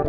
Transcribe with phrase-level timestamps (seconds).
[0.00, 0.08] 先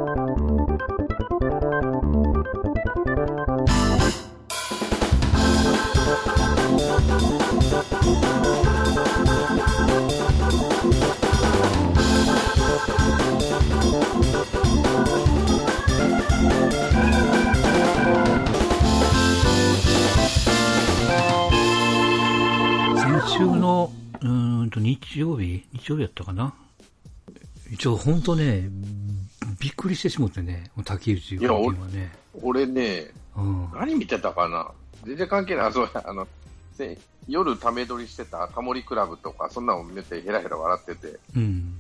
[23.28, 25.66] 週の、うんと、日曜日？
[25.74, 26.54] 日曜日やったかな？
[27.70, 28.70] 一応、ほんとね、
[29.62, 32.12] びっくりしてしもってね、竹内はね。
[32.42, 33.70] 俺ね、うん。
[33.76, 34.72] 何見てたかな？
[35.06, 35.66] 全然関係ない。
[35.68, 36.28] あ、そうや、あの、
[36.74, 36.98] せ
[37.28, 41.80] 夜ため撮りしてたタモリクラブとか、そんなの見てヘラヘラ笑ってて、うん。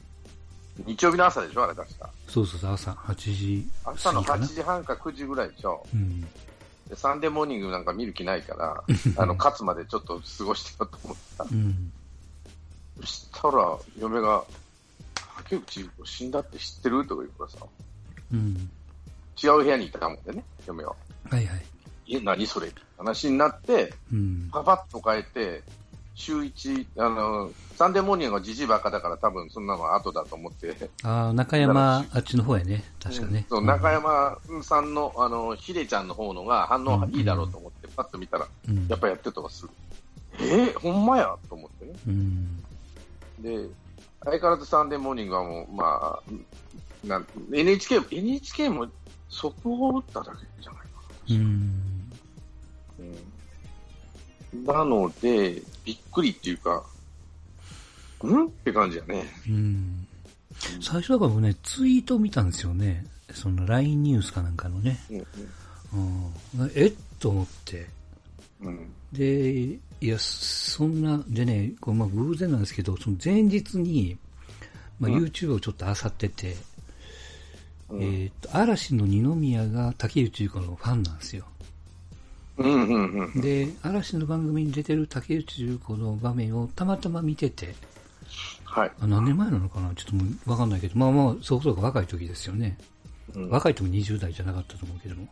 [0.86, 1.64] 日曜日の朝でしょ？
[1.64, 2.10] あれ確か。
[2.28, 4.56] そうそうそう、朝8時朝の過ぎかな8。
[4.56, 5.86] 時半か9時ぐらいでしょ？
[5.94, 6.22] うん。
[6.22, 6.28] で
[6.96, 8.84] サンデーモーニングなんか見る気ないから、
[9.18, 11.44] あの、勝つまでちょっと過ごしてようと思った。
[11.46, 11.92] うん。
[13.02, 14.44] そしたら、嫁が、
[15.52, 17.06] 竹内優子死んだって知ってる？
[17.06, 17.66] とか言うからさ、
[18.32, 18.70] うん。
[19.44, 20.96] 違う部屋にいたもんでね、嫁は。
[21.30, 21.66] はいはい。
[22.10, 22.68] え、何それ？
[22.68, 24.50] って話になって、うん。
[24.52, 25.64] パパッと変えて、
[26.16, 32.84] 週一、あの、サンデーモーニングはじじいばっかだから多分そんなのは後だと思って、ああ、中山、あっちの方やね。
[33.02, 33.46] 確かね。
[33.50, 38.88] そう中山さんの、あの、ヒデちゃんの方のが反応いいだろうと思って、パッと見たら、うん。
[38.88, 39.72] やっぱやってたわ、すぐ。
[40.40, 41.94] えー、ほんまやと思ってね。
[42.08, 42.64] うん。
[43.40, 43.68] で、
[44.24, 48.88] 相変わらずサンデーモーニングはもう、まあ、なん NHK、NHK も
[49.30, 50.88] 速報を打っただけじゃないか
[51.30, 51.70] うん。
[54.64, 54.74] な。
[54.74, 56.84] うん、なので、びっくりっていうか、
[58.24, 58.46] ん？
[58.46, 59.26] って感じやね。
[59.48, 60.08] うん。
[60.80, 63.06] 最初だからね、ツイート見たんですよね。
[63.34, 65.00] その LINE ニュースかなんかのね。
[65.10, 65.26] うん
[66.60, 66.72] うん。
[66.76, 66.88] え？
[66.88, 67.88] っと思って。
[68.62, 74.18] うんで、いや、そんな、でね、これまあ偶然なんですけど、その前日に、
[75.00, 76.56] まあ、うん YouTube をちょっと漁ってて、
[77.90, 81.46] うんえっと、嵐の二宮が竹内優子のファンなんですよ。
[83.36, 87.76] で、嵐の番組に出てる竹内優子の場面をたまたま見てて、
[88.64, 88.92] はい。
[89.02, 89.94] あ何年前なのかな？
[89.96, 92.78] ちょっともうわかんないけど、まあまあ、そこそこ若い時ですよね。
[93.36, 95.28] うん若い時も20代じゃなかったと思うけども。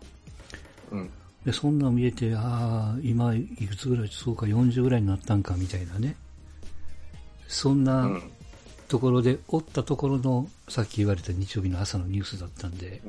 [0.91, 1.09] うん
[1.45, 6.15] で、そんなん見えて、ああ、今、いくつぐらい、そうか、40ぐらいになったんか、みたいなね。
[7.47, 8.31] そんうなん。
[8.87, 13.01] ところで、おったところの、さっき言われた日曜日の朝のニュースだったんで、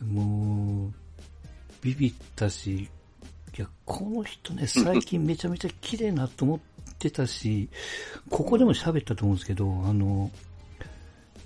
[0.00, 0.08] うん。
[0.08, 0.92] もう、
[1.82, 2.88] ビビったし、
[3.56, 6.60] いや、この人ね、 最近めちゃめちゃ綺麗なと思っ
[6.98, 7.68] てたし、
[8.30, 10.30] ここでも喋ったと思うんですけど、あの、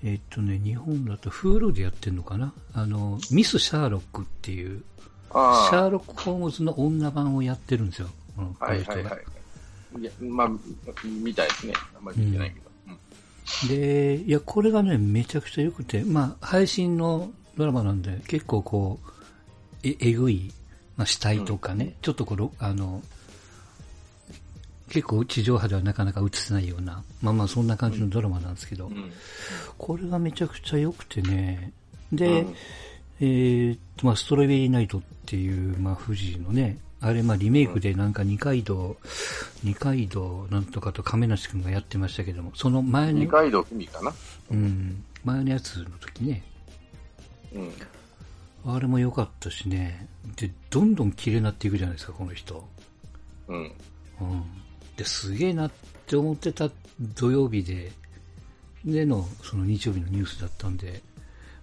[0.02, 2.52] えっとね、日本だと Hulu でやってんのかな？
[2.74, 4.84] あの、ミス・シャーロックっていう、
[5.34, 8.08] あシャーロック・ホームズの女版をやってるんですよ。
[8.36, 10.00] このあ、はいはいはい。
[10.00, 10.50] いや、まあ、
[11.04, 11.74] 見たいですね。
[11.96, 12.70] あんまり見てないけど。
[12.88, 13.68] うん。
[13.68, 19.10] で、いや、これがね、めちゃくちゃ良くて、まあ、配信のドラマなんで、結構こう、
[19.82, 20.52] え、えぐい、
[20.96, 23.02] まあ、死体とかね、ちょっとこの、あの、
[24.88, 29.10] 結構地上波ではなかなか映せないような、まあまあそんな感じのドラマなんですけど、うん。
[29.76, 31.72] これがめちゃくちゃ良くてね、
[32.12, 32.54] で、うん
[33.20, 38.96] えーまあ、ストロベリーナイトっていう、まあ、富士のね、あれ、まあ、リメイクでなんか二階堂、
[39.62, 44.12] 二階堂なんとかと亀梨くんがやってましたけども、その前の、二階堂ふみかな？
[44.50, 46.42] うん、前のやつの時ね、
[47.54, 47.72] うん。
[48.66, 52.66] あれも良かったしね、で、どんどん綺麗になっていくじゃないですか、この人。
[53.48, 53.56] うん。
[53.58, 53.72] うん。
[54.96, 55.70] で、すげえなっ
[56.06, 56.70] て思ってた
[57.00, 57.92] 土曜日で、
[58.84, 61.02] での、その日曜日のニュースだったんで、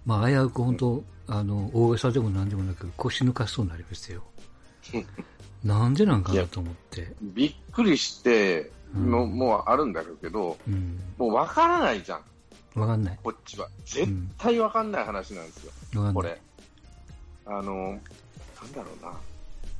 [0.06, 4.22] まあ、危うく本当、あの、大げさでも何でもなく腰抜かしそうになりましたよ。
[5.64, 7.14] なんでなんかなと思って。
[7.22, 11.00] びっくりしてのうんもあるんだけど、うん。
[11.16, 13.18] もう分からないじゃん、わかんない。
[13.22, 13.66] こっちは。
[13.86, 16.14] 絶対分かんない話なんですよ、わかん。
[16.14, 16.38] これ。
[17.46, 19.12] あの、なんだろうな。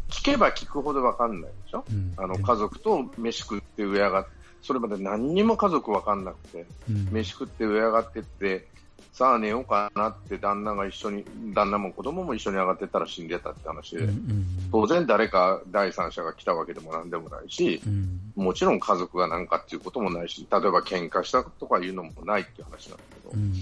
[0.08, 1.84] 聞けば聞くほど分かんないでしょ？
[1.90, 2.14] うん。
[2.16, 4.30] あの、家族と飯食って上上がって、
[4.62, 8.68] それまで何にも家族分かんなくて、うん、飯食って上上がってって、
[9.12, 11.24] さあ寝ようかなって旦那が一緒に、
[11.54, 18.20] 旦那も子供も一緒に上がってたら死んでたって話で、うんうん当然誰か第三者が来たわけでもなんでもないし、うん。
[18.34, 23.52] もちろん家族が何かっていうこともないし、例えば喧嘩したとかいうのもないっていう話なんだけど、うん。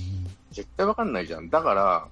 [0.52, 1.50] 絶対わかんないじゃん。
[1.50, 2.06] だから、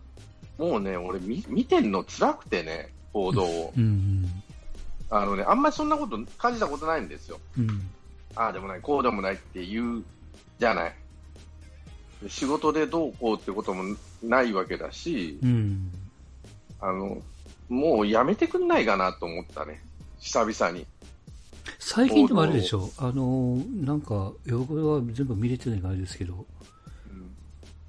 [0.58, 3.72] もうね、俺見見てんの辛くてね、報道を。
[3.76, 4.26] うん。
[5.10, 7.38] あのね、あんまりそんなこと感じたことないんですよ。
[7.56, 7.88] うん。
[8.34, 10.04] ああでもない、こうでもないって言う
[10.58, 10.94] じゃない。
[12.22, 15.90] で仕事でどうこうってこともないわけだし、うん。
[16.80, 17.18] あの、
[17.68, 19.82] もうやめてくんないかなと思ったね。
[20.18, 20.86] 久々に。
[21.78, 26.44] 最近でもあれでしょあの、なんか、いやこれは全部見れてないからあれですけど、うん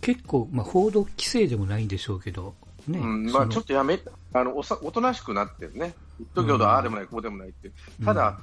[0.02, 2.56] 結構、まあ、報道規制でもないんでしょうけど、
[2.88, 3.00] ね。
[3.00, 4.00] うん、まあちょっとやめ、
[4.34, 5.94] あの、おさ、おとなしくなってるね。
[6.20, 7.72] 一時ほど、ああでもない、こうでもないって。
[8.04, 8.40] ただ、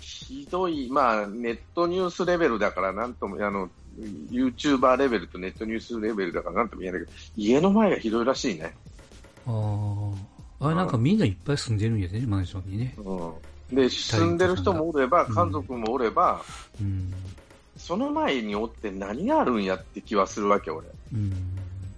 [0.00, 3.70] ひどい、まあ、ネットニュースレベルだから、なんとも、あの、
[4.30, 8.74] ユーチューバーレベルとネットニュースレベルだから、なんとも言えないけど、家の前がひどいらしいね。
[9.46, 10.12] あ
[10.60, 10.66] あ。
[10.66, 12.94] あれなんかみんないっぱい住んでるんやね、マンションにね。
[12.98, 13.76] うん。
[13.76, 16.42] で、住んでる人もおれば、家族もおれば、
[16.80, 17.12] うん。
[17.76, 20.86] その前におって何があるんやって気はするわけ、俺。
[21.12, 21.28] うん。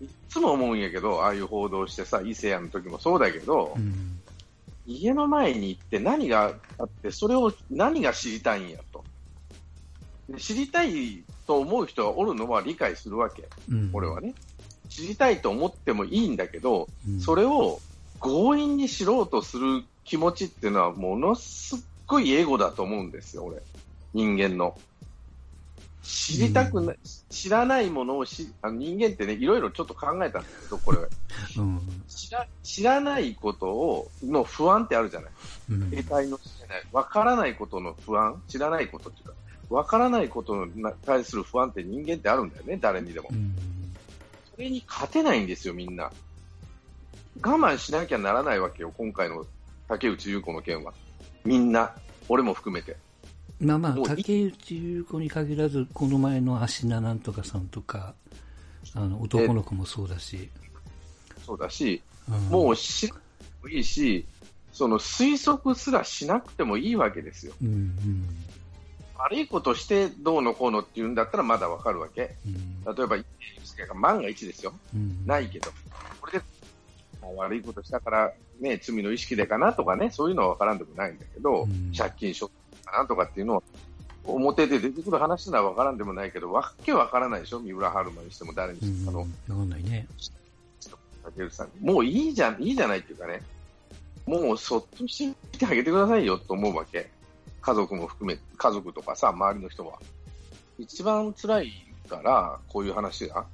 [0.01, 4.21] いっつも思うんやけど、ああいう報道してさ、伊勢谷の時もそうだけど、うん。
[4.87, 9.05] 家の前に行って何があって、それを何が知りたいんやと。
[10.29, 13.91] で知りたいと思う人がおるのは理解するわけ、うん。
[13.95, 14.35] 俺はね。
[14.91, 17.81] 知りたいと思ってもいいんだけど、うん、それを
[18.21, 23.63] 強引に知ろうとする気持ちっていうのは、ものすっごいエゴだと思うんですよ、俺。
[24.13, 24.79] 人間の。
[26.03, 26.99] 知りたくない、
[27.31, 30.99] 知らないものをしあの人間ってね、いろいろちょっと考えたんですけど、これ、
[31.57, 31.81] うん。
[32.09, 35.31] 知ら知らないことをの不安ってあるじゃない。
[35.71, 35.91] うん。
[35.91, 39.35] 得体の知れない、わからないことの不安、知らないことっていうか、
[39.71, 43.35] わからないことに対する不安って人間ってあるんだよね、誰にでもう。
[43.35, 43.55] ん。
[44.55, 46.11] それに勝てないんですよ、みんな。
[47.43, 49.45] 我慢しなきゃならないわけよ、今回の
[49.87, 50.93] 竹内優子の件は。
[51.45, 51.95] みんな、
[52.29, 52.97] 俺も含めて。
[53.61, 58.15] まあまあ竹内優子に限らず、この前の芦名なんとかさんとか、
[58.95, 60.49] あの、男の子もそうだし。
[61.45, 64.27] そうだし、うん、もう知らなくてもいいし、
[64.73, 67.55] その推測すらしなくてもいいわけですよ。
[67.63, 68.29] うん、うん。
[69.19, 72.37] 悪いことしてどうのこうのっていうんだったらまだわかるわけ。
[72.47, 72.95] うん。
[72.95, 73.17] 例えば、
[73.95, 74.73] 万が一ですよ。
[74.95, 75.27] うん。
[75.27, 75.71] ないけど、
[76.21, 76.45] これで、
[77.21, 82.51] まあ悪いことしたから、ね、罪の意識でかなとかね、そういうのは分からんでもないんだけど、うん借金しよ
[82.83, 83.63] うかなとかっていうのを、
[84.25, 90.07] 表で出てくる話なら分からんでもないけど、わけ分からないでしょ、三浦春馬にしても誰にしても、あの、わかんないね。
[91.81, 93.43] もういいじゃん、いいじゃないっていうかね、
[94.27, 97.11] もうそっとしてあげてくださいよと思うわけ。
[97.69, 99.99] 家族も含め、家族とかさ、周りの人は。
[100.79, 101.73] 一番辛い
[102.09, 103.45] から、こういう話が。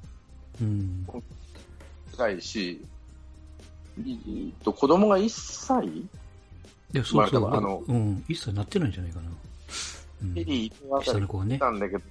[0.61, 1.05] うん。
[2.17, 2.81] 辛いし、
[4.05, 5.85] いいと子供が1歳？
[5.89, 6.09] い
[6.93, 7.41] や、そうそう。
[7.41, 8.25] まああのうん。
[8.29, 9.31] 一切なってないんじゃないかな。
[10.23, 10.35] うん。
[10.35, 11.59] ヘリーあたり下の子はね。
[11.59, 12.03] たんだけど、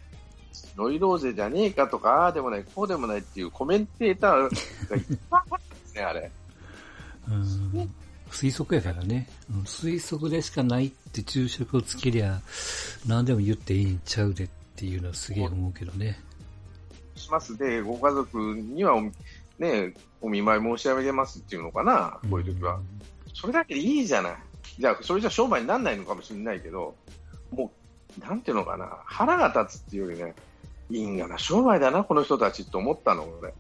[0.76, 6.30] ノイローゼじゃねえかとか、ああでもない、こうでもないっていうコメンテーターがいっぱいあるんですね、あれ。
[7.32, 7.96] うん。
[8.34, 9.62] 推測やからね、うん。
[9.62, 12.42] 推測でしかないって注釈をつけりゃ、
[13.08, 16.20] 何でも言っていいんちゃうでっていうのはすげえ思うけどね。
[17.16, 19.02] しますで、ご家族にはお,、
[19.60, 22.80] ね、お見舞い申し上げますっていうのかな、こういう時は。
[23.36, 24.36] それだけでいいじゃない。
[24.80, 26.96] じゃあ、それじゃ商売にならないのかもしれないけど、
[27.52, 27.72] も
[28.18, 30.34] う、なんていうのかな、腹が立つっていうよりね、
[30.90, 33.54] 因果な商売だな、この人たちって思ったの、俺。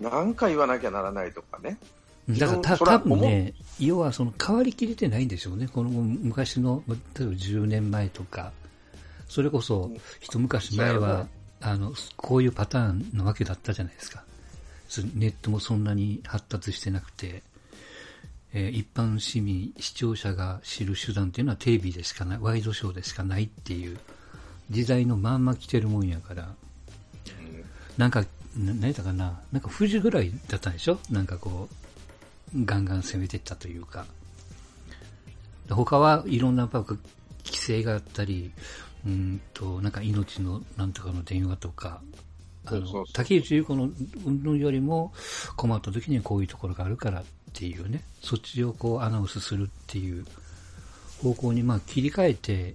[0.00, 1.78] 何か言わなきゃならないとかね。
[2.28, 5.68] だからた多分ね、要はその変わりきれてないんでしょうね。
[5.68, 8.52] この昔の、例えば10年前とか、
[9.28, 9.90] それこそ
[10.20, 11.26] 一昔前は、
[11.60, 14.22] あの、こういうパターンのわけだったじゃないですか。
[14.88, 17.42] そネットもそんなに発達してなくて、
[18.52, 23.98] えー一般市民、視聴者が知る手段っていうのはテレビでしかない、ワイドショーでしかないっていう
[24.70, 27.64] 時代のまんま来てるもんやから、うん。
[27.96, 30.98] なんか、な何やったかな、なんか富士ぐらいだったんでしょ？
[31.10, 31.74] なんかこう、
[32.54, 34.06] ガンガン攻めてったというか。
[35.70, 36.98] 他はいろんな規
[37.44, 38.52] 制があったり、
[39.06, 42.00] うんと、なんか命のなんとかの電話とか、
[42.66, 43.90] あの、竹内優子の
[44.24, 45.12] 云々よりも
[45.56, 50.24] 困った時にはこういうところがあるからっていうね、そっちをこうアナウンスするっていう
[51.22, 52.74] 方向にまあ切り替えて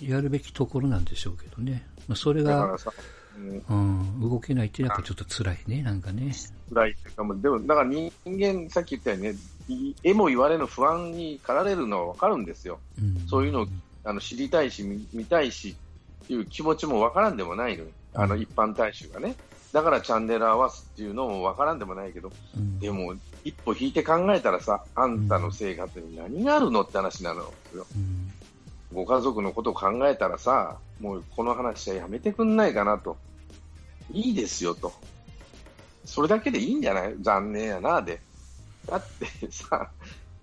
[0.00, 1.86] やるべきところなんでしょうけどね。
[2.08, 2.92] まあ、それがだからさ、
[3.36, 6.32] うんうん、動けないっていうのはちょっと辛いね、なんかね。
[6.72, 9.34] 辛いっていうか、でも、だから人間、さっき言ったようにね、
[9.68, 12.78] いえも言われぬ不安に駆られるのはわかるんですよ。
[13.00, 13.66] うん、そういうのを
[14.04, 15.74] あの知りたいし、見見たいし
[16.24, 19.34] っていう気持ちもわからんでもないのに、あのうん一般大衆がね。
[19.72, 27.52] だからチャンネル合わすっていうのもわからんでもないけど、うん、でも一歩引いて考えたらさ、あんたの生活に何があるのって話なのよ。
[27.74, 28.23] うん、
[28.94, 33.16] ご家族のことを考えたらさ、もうこの話はやめてくんないかなと。
[34.12, 34.92] いいですよと。
[36.04, 37.14] それだけでいいんじゃない？
[37.20, 38.20] 残念やな、で。
[38.86, 39.90] だってさ、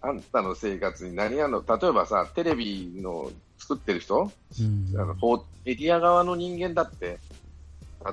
[0.02, 7.20] あんたの生活に何があるの例えばさ、テレビの作ってる人、うん、あの報メディア側の人間だって、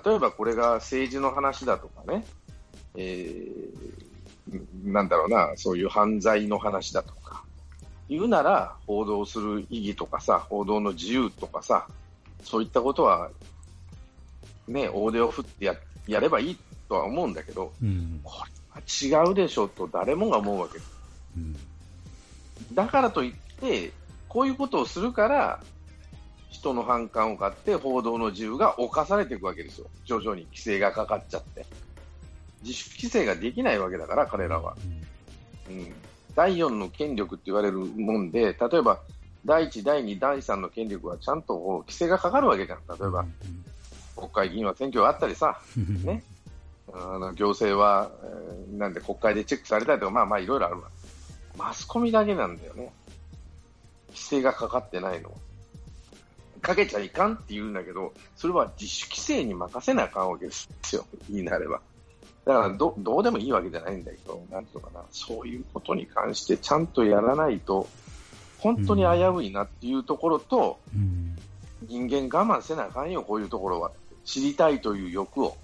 [0.04, 2.24] 例えばこれが政治の話だとかね、
[2.96, 4.08] えー
[4.82, 7.17] なんだろうな、そういう犯罪の話だとか、
[8.08, 11.86] 言うなら報道する意義とかさ、報道の自由とかさ、
[12.42, 13.30] そういったことは、
[14.66, 15.74] ね、大手を振ってや
[16.06, 18.20] やればいいとは思うんだけど、うん。
[18.24, 20.90] これは違うでしょと誰もが思うわけです。
[21.36, 21.56] うん。
[22.74, 23.92] だからといって、
[24.28, 25.60] こういうことをするから、
[26.50, 29.86] 人の反感を買って報道の自由が侵されていくわけですよ。
[30.06, 31.66] 徐々に規制がかかっちゃって。
[32.62, 34.76] 自主規制ができないわけだから、彼らは。
[35.68, 35.94] うん、
[36.38, 39.00] 第4の権力って言われるもんで、例えば
[39.44, 42.78] 第1、第2、第3の権力はちゃんと規制がかかるわけじゃん。
[42.88, 43.26] 例えば、
[44.14, 46.04] 国会議員は選挙があったりさ、うん。
[46.04, 46.22] ね
[46.92, 50.88] あの行政は、えーなんで国会でチェックされたりとか、まあまあいろいろあるわ。
[51.56, 52.92] マスコミだけなんだよね。
[54.10, 55.32] 規制がかかってないの。
[56.62, 61.04] かけちゃいかんって言うんだけど、それは自主規制に任せなあかんわけですよ。
[61.28, 61.80] 言いなれば。
[62.48, 65.04] だからど、どうでもいいわけじゃないんだけど、なんていうのかな。
[65.10, 67.86] そういうことに関してちゃんとやらないと、
[68.56, 71.36] 本当に危ういなっていうところと、うん。
[71.86, 73.90] 人間我慢せなあかんよ、こういうところは。
[74.24, 75.58] 知りたいという欲を。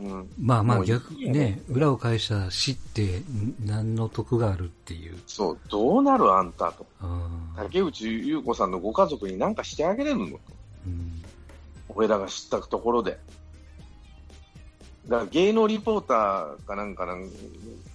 [0.00, 3.22] うん、まあまあ逆にね、裏を返したら死って
[3.64, 5.16] 何の得があるっていう。
[5.28, 6.84] そう、どうなるあんたと。
[7.56, 10.40] 竹内優子さんのご家族に何かしてあげれるのと。
[10.86, 11.22] うん。
[11.90, 13.20] 俺らが知ったところで。
[15.08, 17.28] だから芸能リポーターかなんかなん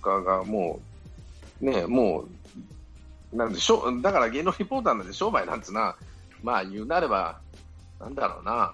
[0.02, 0.80] かがも
[1.62, 2.26] う、ね、も
[3.34, 5.96] う、なんでしょう、だから芸能リポーターなんて商売なんつうな、
[6.44, 7.40] まあ言うなれば、
[8.00, 8.74] なんだろうな、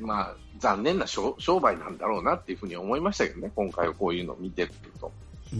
[0.00, 5.12] うん、まあ残念な商商売なんだろうなっていうふうに思いましたけどね、今回はこういうのを見てると。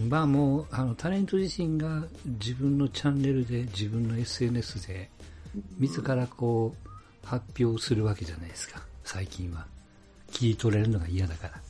[0.08, 5.10] まあもう、あの、タレント自身が自分のチャンネルで、自分の SNS で、
[5.78, 6.88] 自らこう、
[7.26, 9.66] 発表するわけじゃないですか、最近は。
[10.32, 11.60] 切り取れるのが嫌だから。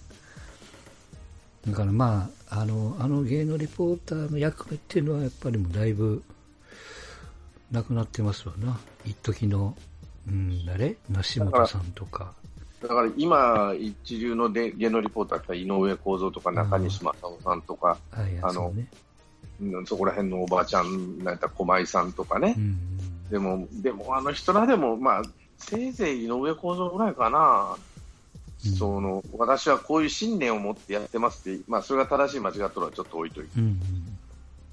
[1.69, 6.23] だからまあ、あの、あの芸能リポーターの役目っていうのはやっぱりもうだいぶ、
[7.71, 8.79] なくなってますわな。
[9.05, 9.75] 一時の、
[10.29, 12.33] うん、誰梨本さんとか。
[12.83, 18.87] だから今、一流ので芸能リポーターって井上公造とか中西正夫さんとか、はい、あのね。
[19.61, 23.29] うんそこら辺のおばあちゃん、なんやったら駒井さんとかねう、ん。
[23.31, 25.23] でも、でもあの人らでも、まあ、
[25.63, 27.93] せいぜい井上公造ぐらいかな、うん
[28.63, 33.81] その私はこういう信念を持ってやってますって、まあ、それが正しい間違ったのはちょっと置いといて、うん。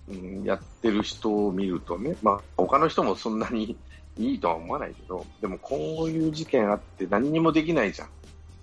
[0.09, 3.75] うん、やってる人を見るとね、まあ他の人もそんなに
[4.17, 8.09] いいとは思わないけど、でもこういう事件あって何にもできないじゃん。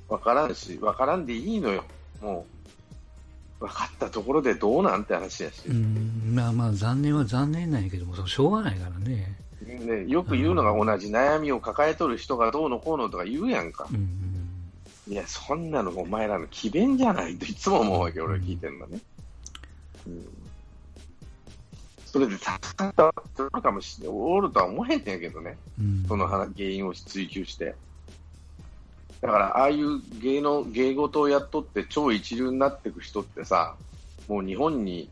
[0.09, 1.83] わからんし、わからんでいいのよ。
[2.21, 2.47] も
[3.61, 5.67] う、分かったところでどうなんて話やし。
[5.67, 6.35] うん。
[6.35, 9.46] まあまあ、残念は残念なんやけども、そしょうがないからね。
[9.63, 13.87] ね、よく言うのが同じ悩みを抱えとる人がどうのこうのとか言うやんか。
[13.91, 14.09] うん。
[15.09, 19.01] いや、そんなのお前らの詭弁じゃないといつも思うわけ、俺聞いてるのね。
[20.07, 20.27] うん。
[22.05, 25.57] それでたくさんおるかもしれおるとは思えへんねんけどね。
[25.79, 26.05] うん。
[26.09, 27.75] その原因を追求して。
[29.21, 33.77] だから、ああいう芸能、芸事をやっとって超一流になっていく人ってさ、
[34.29, 35.09] もう日本に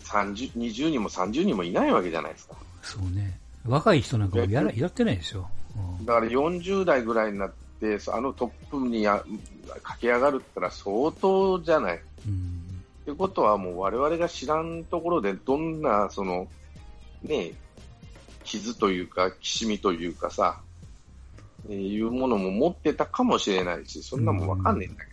[0.00, 2.56] 30 20人も30人もいないわけじゃないですか。
[2.82, 3.38] そうね。
[3.66, 5.40] 若い人なんかもやらやってないでしょ。
[5.40, 9.24] うんだから40代ぐらいになって、あのトップにや
[9.82, 12.00] 駆け上がるって言ったら相当じゃない。
[12.26, 12.62] うん。
[13.02, 16.46] ってことはもう我々が知らんところでどんなその
[17.22, 17.52] ね
[18.44, 20.60] 傷というかきしみというかさ、
[21.68, 25.10] えーいうものも持ってたかもしれないしそんなもんわかんねえんだけ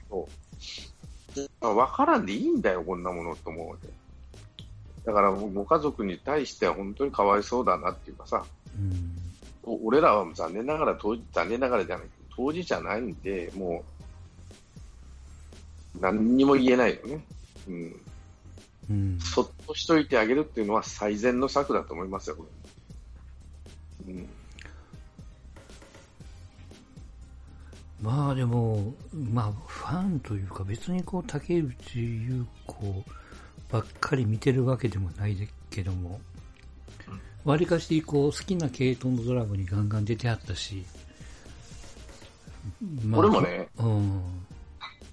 [1.61, 3.87] ど、わからんでいいんだよこんなものと思うわけ
[5.09, 8.45] だからご家族に対しては本当にかわいそうだなっていうかさ
[8.77, 9.17] うん。
[9.63, 13.83] お俺らは残念ながら当残念ながらじゃない当事者ないんでも
[15.95, 17.25] う何にも言えないよね。
[17.67, 17.95] うん
[18.91, 19.19] うん。
[19.19, 22.45] そっとしといてあげるっていうのは最善の策だと思いますよ、こ
[24.07, 24.13] れ。
[24.13, 24.29] うん、
[27.99, 33.03] まあでも、まあファンというか別にこう竹内優子
[33.71, 35.35] ばっかり見てるわけでもない
[35.69, 36.19] けども、
[37.45, 40.85] わりかしこう好きな系統のドラマにガンガン出てあったし、
[43.03, 44.21] まあこれもね、うん。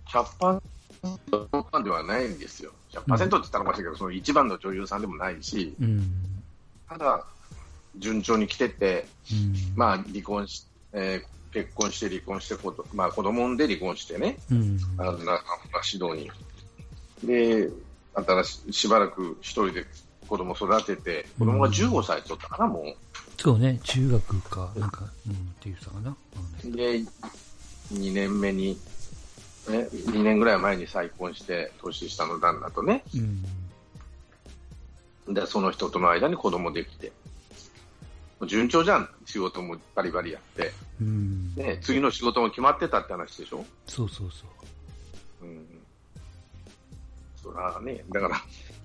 [0.09, 0.61] 100%
[1.03, 2.73] ファンではないんですよ。
[2.93, 6.11] 100%って言ったらおかしいけど、その一番の女優さんでもないし、うん。
[6.89, 7.25] ただ、
[7.99, 9.55] 順調に来てて、うん。
[9.77, 14.79] まあ、離婚し、えー結婚して離婚してこと、まあ、子供産んで離婚してね、うん。
[14.99, 15.41] あのな
[15.91, 16.31] 指導に。
[17.27, 17.71] で、
[18.17, 19.87] 新ししばらく一人で
[20.29, 22.95] 子供育てて、子供が15歳ちょっとかな、もう。
[23.41, 26.17] そうね、中学か、なんか、うん、って言ってたかな。
[26.65, 27.01] で、
[27.93, 28.79] 2年目に、
[29.69, 33.05] ね、2年ぐらい前に再婚して、年下の旦那とね、
[35.27, 35.35] うん。
[35.35, 37.13] で、その人との間に子供できて。
[38.47, 40.73] 順調じゃん、仕事もバリバリやって。
[41.01, 41.55] うん。
[41.55, 44.49] ね、次の仕事も決まってたって話でしょそうそうそう。
[47.47, 47.55] うん。
[47.55, 48.37] そらね、だから、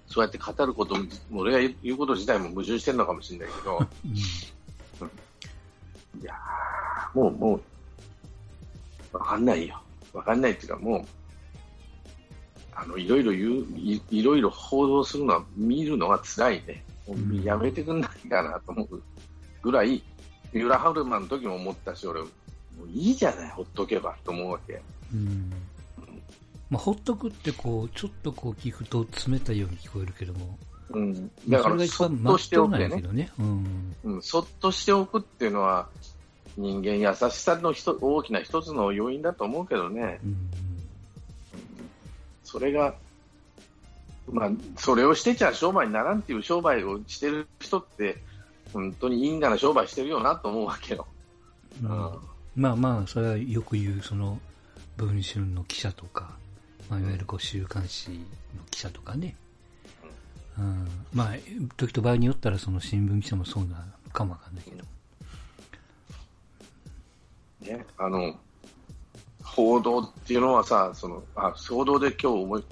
[0.08, 1.04] そうやって語ることも、
[1.34, 5.06] 俺が言うこと自体も矛盾してるのかもしれないけど、う
[6.18, 6.22] ん。
[6.22, 9.82] いやーもう、もう、わかんないよ。
[10.14, 11.06] わかんないっていうか、もう、
[12.74, 16.84] あの、いろいろ言う、いいろいろ報道するのは、見るのは辛いね。
[17.08, 19.04] もうやめてくんないかなと思う
[19.62, 20.04] ぐらい、
[20.54, 22.28] 三浦春馬の時も思ったし、俺、も
[22.86, 24.82] ういいじゃない、ほっとけばと思うわけ。
[25.14, 25.52] うん。
[26.72, 30.58] まあ、ほっとくってこう、ちょっとこう聞くと冷たいように聞こえるけども。
[30.92, 31.32] うん。
[31.50, 33.32] だから、が一番そっとしておくねね。
[33.38, 33.96] うん。
[34.06, 35.90] うん、そっとしておくっていうのは、
[36.56, 40.22] 人間優しさのひと大きな一つの要因だと思うけどね。
[40.24, 40.38] うん。
[42.46, 42.96] それが、
[44.32, 48.16] まあ、それをしてちゃ商売にならんっていう商売をしてる人って、
[48.72, 51.06] 本当に因果な商売してるよなと思うわけよ。
[51.84, 52.20] ううんん。
[52.56, 54.40] まあまあ、それはよく言う、その、
[54.96, 56.41] 文春の記者とか、
[56.92, 58.18] まあ、いわゆるこう週刊誌の
[58.70, 59.38] 記者とかね。
[60.60, 60.88] うん。
[61.14, 61.36] まあ、
[61.78, 64.84] 時と場合によったら、その新聞記者もそうなのかもわかんないけど。
[67.78, 68.38] ね、あの、
[69.42, 72.64] 報道っていうのはさ、その、あ、報道で今日思い、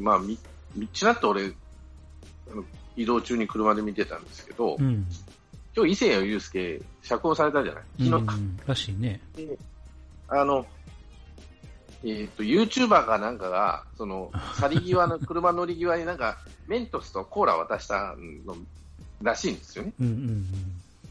[0.00, 0.36] まあ、み、
[0.74, 1.52] みちらっと俺、
[2.96, 5.06] 移動中に車で見てたんですけど、うん。
[5.76, 7.84] 今日伊勢谷友介、釈放されたじゃない？
[8.00, 9.20] うん昨日、らしいね。
[10.26, 10.66] あの、
[12.04, 18.56] えっ、と、YouTuber かなんかが、その、 去り際の、車乗り際になんか、メントスとコーラ渡したの
[19.22, 19.92] らしいんですよね。
[20.00, 20.46] うんうん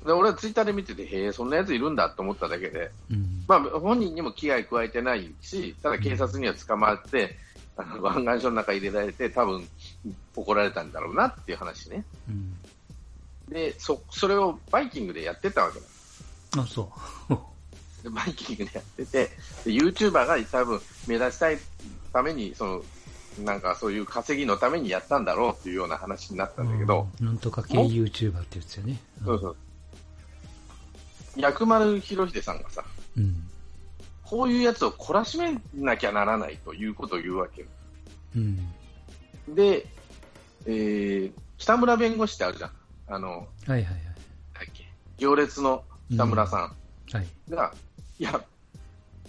[0.05, 3.17] で、俺はツイッターで見てて、へえ、そんなやついるんだと思っただけで、うん。
[3.17, 3.45] うん。
[3.47, 7.37] まあ、本人にも危害加えてないし、ただ警察には捕まって、
[7.75, 9.67] あの湾岸署の中入れられて、多分
[10.35, 12.05] 怒られたんだろうなっていう話ね。
[12.29, 12.57] うん。
[13.49, 15.85] で、そ、それをバイキングでやってたわけだ。
[16.61, 16.91] あ、そ
[17.29, 17.35] う。
[18.07, 19.29] でバイキングでやってて、
[19.65, 21.57] で YouTuber が多分目立ちたい
[22.13, 22.83] ために、その、
[23.43, 28.99] なんかそういう稼ぎのためにやったんだろうっていうような話になったんだけど、うんなんとか系 YouTuber ってやつよね。
[29.23, 29.55] そうそう。
[31.35, 32.83] 薬丸博秀さんがさ、
[33.15, 33.43] うん。
[34.23, 37.67] こういうやつを懲らしめなきゃならないということを言うわけよ。
[38.35, 38.73] うん。
[39.55, 39.85] で、
[40.65, 42.71] えー、北村弁護士ってあるじゃん。
[43.07, 44.07] あの、はいはいはい。
[45.17, 46.75] 行列の北村さん
[47.11, 47.27] はい。
[48.23, 48.41] が、いや、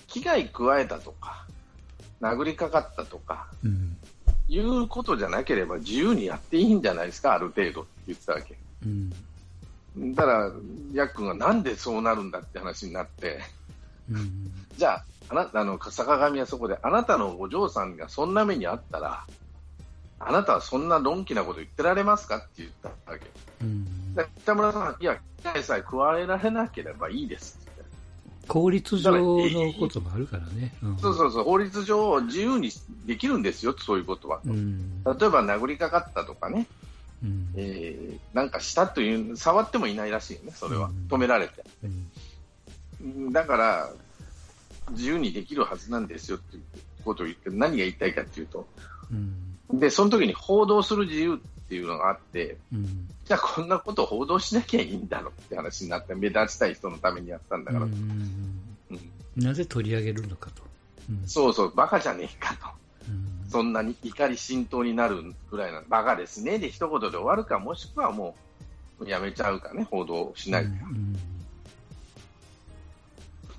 [0.06, 1.46] 危害加えたとか、
[2.20, 3.96] 殴りかかったとか、うん。
[4.50, 8.56] いうことじゃなければ自由にやっていいんじゃないですか、ある程度って言ってたわけ。
[8.84, 10.14] うん。
[10.14, 10.52] だから、
[10.94, 13.40] ヤックンがなんでそうなるんだって話になって、
[14.10, 14.50] うん。
[14.76, 19.26] じゃあ、あなたあの坂上はそこで、あなたのお嬢さんがそんな目にあったら、
[20.20, 23.26] あなたはそんなのんきなこと言ってられますかって言ったわけ。
[23.60, 24.14] うん。
[24.14, 27.67] で北村さん、いや、危害さえ加えられなければいいです
[28.48, 28.70] って言って。
[28.70, 30.74] 効率上のこともあるからね。
[30.82, 32.70] うん、そうそうそう、法律上自由に
[33.06, 34.40] できるんですよ、そういうことは。
[34.44, 35.02] うん。
[35.04, 36.66] 例えば殴りかかったとかね、
[37.22, 37.48] うん。
[37.56, 41.06] えーなんかしたという、触ってもいないらしいよね、それはうん。
[41.08, 41.64] 止められて。
[43.32, 43.90] だから、
[44.90, 46.62] 自由にできるはずなんですよっていう
[47.04, 48.66] ことを言って、何が言いたいかっていうと、
[49.10, 49.14] う
[49.74, 49.78] ん。
[49.78, 53.08] で、その時に報道する自由っていうのがあって、うん。
[53.26, 58.58] じゃあこんなことを報道しなきゃいいんだろうって話になって、目立ちたい人のためにやったんだから、うんうん
[59.36, 60.62] なぜ取り上げるのかと。
[61.10, 62.66] うんそうそう、バカじゃねえかと。
[63.08, 68.34] うんそんなに怒り浸透になるぐらいな、バカですねで一言で終わるか、もしくはも
[69.00, 70.70] うやめちゃうかね、報道しないか。
[70.70, 71.16] うん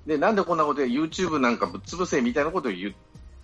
[0.07, 2.95] で、なんでこんなことで YouTube なんかぶっ潰せみたいなことを言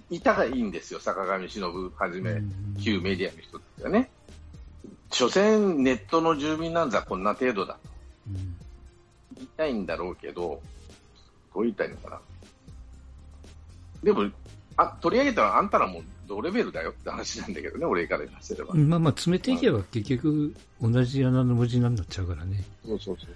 [0.10, 4.10] いたがいいんですよ、坂上忍はじめ、うん旧メディアの人たちはね。
[5.16, 7.80] 所詮ネットの住民なんざこんな程度だと
[8.28, 8.58] うん
[9.38, 10.62] 言いたいんだろうけど、
[11.54, 12.20] どう言いたいのかな。
[14.04, 14.30] でも、
[14.78, 18.74] あ取り上げたらあんたらもう同レベルだよって話なんだけどね、俺から言わせれば。
[18.74, 22.64] まあまあ、詰めていけば結局同じ穴の文字になっちゃうからね。
[22.86, 23.30] そうそうそう。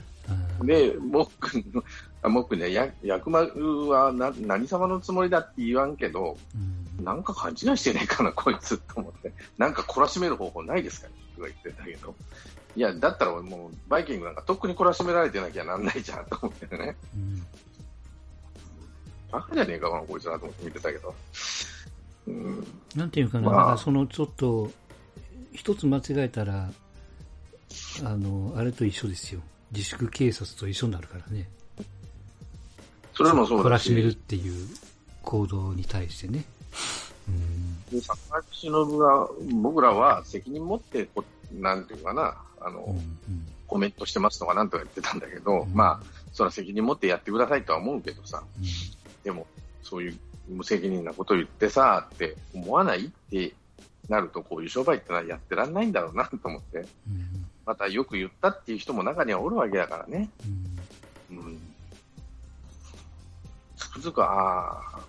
[0.61, 1.83] うんで、もっくんの、
[2.21, 9.31] あもっくんね、や薬丸はな何様のつもりだって言わんけど、うんなんか勘違いしてねえかな、こいつと思って。
[9.57, 11.07] なんか懲らしめる方法ないですか
[11.39, 12.15] とか言ってたけど。
[12.75, 16.95] いや、だったら俺もう、バイキングなんかとっくに懲らしめられてなきゃなんないじゃんと思ってね。
[17.15, 17.45] うん
[19.31, 21.13] バカじゃねえか、こいつらと思って見てたけど。
[22.27, 24.71] うん、なんていうかな、まあそのちょっと、
[25.53, 26.69] 一つ間違えたら、
[28.03, 29.41] あの、あれと一緒ですよ。
[29.71, 31.49] 自粛警察と一緒になるからね。
[33.13, 34.67] それもそうだ懲らしめるっしていう
[35.23, 36.45] 行動に対してね。
[37.27, 37.58] うん。
[37.91, 39.29] で坂上忍は、
[39.61, 41.23] 僕らは責任持ってこ
[41.53, 43.07] なんていうかな、あの、うんうん。
[43.67, 45.73] コメントしてますとかなんとか言ってたんだけど、うん。
[45.73, 48.65] まあ、それは責任持ってやってくださいとは思うけどさ、うん。
[49.23, 49.47] でも、
[49.83, 53.53] そういう無責任なこと言ってさ、って思わないって
[54.07, 56.85] なると、こういう商売ってのはやってらんないんだろうなと思って、うん。
[57.65, 60.29] またよく言ったっていう人も中にはおるわけだからね。
[61.29, 61.37] うん。
[61.37, 61.61] うん。
[63.77, 64.99] つくづく、ああ、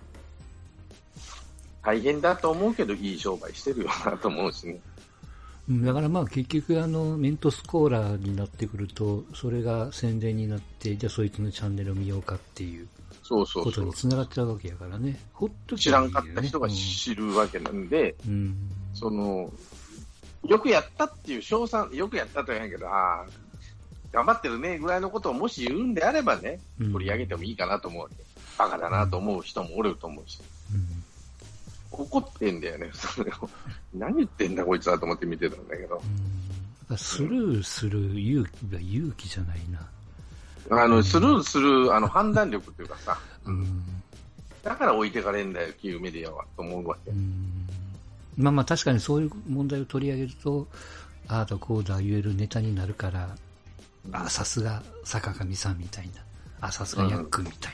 [1.83, 4.79] 大変だと思うけど、いい商売してるよなと思うしね。
[5.69, 12.87] うんだからまあ結局あのメントスコーラになってくるとそれが宣伝になってじゃあそいつのチャンネルを見ようかっていう
[13.23, 13.93] そうそうそうことに。
[13.93, 18.55] つながっちゃうわけやからねほっとき知らんかった人が知るわけなんで、うんうん
[18.93, 19.51] その、
[20.47, 23.25] よくやったっていう賞賛、よくやったとは言うんやけど、ああ、
[24.11, 28.15] 頑張ってるねぐらいのことをもし言うんであればね、うん取り上げてもいいかなと思うわけ。
[28.57, 30.60] バカだなと思う人もおると思うし、うん
[31.91, 33.49] 怒ってんだよね、 それを。
[33.93, 36.01] 何言ってんだこいつはと思って見てたんだけど。
[36.97, 43.83] スルーする勇気が勇気じゃないなあの、スルーする、あの、判断力っていうかさ、うん
[44.63, 47.13] だから置いてかれんだよ、旧メディアは、と思うわけう。
[47.15, 47.67] ん
[48.37, 50.67] まあまあ確かにそういう問題を取り上げると、
[51.27, 53.35] ああだこうだ言えるネタになるから、
[54.11, 56.21] ああさすが坂上さんみたいな、
[56.61, 57.73] ああさすがヤックみたい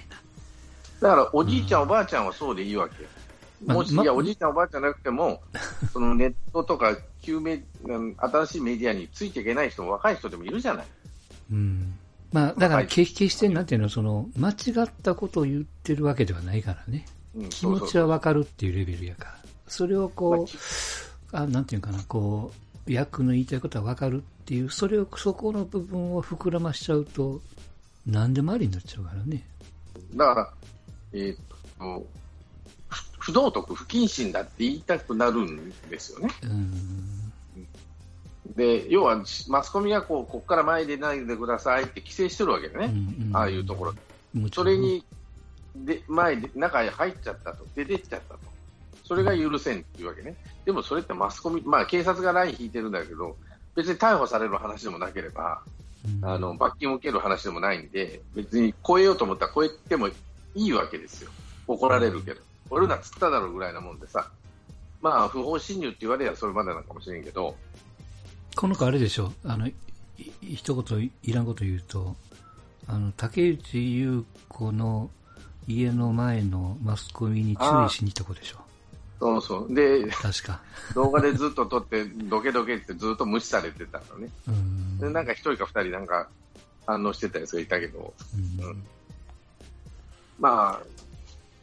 [1.02, 1.10] な。
[1.10, 3.10] だから、おじいちゃん、おばあちゃんはそうでいいわけよ。
[3.66, 5.42] まもし、まいや、おじいちゃん、おばあちゃんなくても、
[5.92, 10.86] そのネットとか、旧メうん新しいメディアについていけない人も若い人でもいるじゃない。
[11.52, 11.98] うん。
[12.32, 17.06] まあだからはい決決してなんていうの、その間違ったことを言ってるわけではないからね。
[17.36, 19.38] うん気持ちはわかるっていうレベルやから。
[19.68, 22.52] それをこう、あなんていうかな、こ
[22.88, 27.42] う、ヤックの言いたいことはわかるっていう、それを、そこの部分を膨らましちゃうと、
[28.06, 29.46] 何でもありになっちゃうからね。
[30.16, 30.54] だから、
[31.12, 31.38] えーっ
[31.78, 32.08] と、
[33.28, 36.30] 不不道徳、不謹慎だって言いたくなるんですよね。
[36.44, 37.68] うん。
[38.56, 42.86] で、要は、マスコミがこう、ここから前に出ないでくださいって規制してるわけでね。
[42.86, 43.94] うんうんああいうところ
[44.54, 45.04] それに、
[45.76, 47.66] で、前で、中へ入っちゃったと。
[47.76, 48.40] 出てっちゃったと。
[49.04, 50.36] それが許せんっていうわけね。
[50.64, 53.36] でもそれってマスコミ、まあ警察がライン引いてるんだけど、
[53.76, 55.62] 別に逮捕される話でもなければ、
[56.22, 60.14] うんあの、罰金を受ける話でもないんで、別に超えようと思ったら超えてもい
[60.56, 61.32] いわけですよ。
[61.68, 62.47] 怒られるけど。
[62.70, 64.30] 俺らつっただろうぐらいなもんでさ。
[65.02, 67.56] まあ、不法侵入って言われればそれまでなのかもしれんけど、
[68.56, 69.70] この子あれでしょ、あの、
[70.42, 72.16] 一言いらんこと言うと、
[72.88, 75.12] あの、竹内優子の
[75.68, 78.58] 家の前のマスコミに注意しに行った子でしょ。
[79.20, 79.74] そうそう。
[79.74, 80.62] で、確か。
[80.96, 84.30] 動画でずっと撮って、ドケドケってずっと無視されてたのね。
[84.48, 85.00] うん。
[85.00, 86.28] で、なんか一人か二人なんか
[86.88, 88.84] 反応してたやつがいたけど、うんうん
[90.40, 91.07] まあ、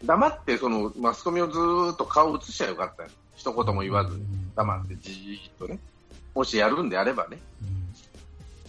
[0.05, 3.09] 黙ってそのマスコミをずーっと顔映しちゃよかったよ。
[3.37, 5.79] 一言も言わずに、黙ってじーっとね。
[6.35, 7.39] もしやるんであればね、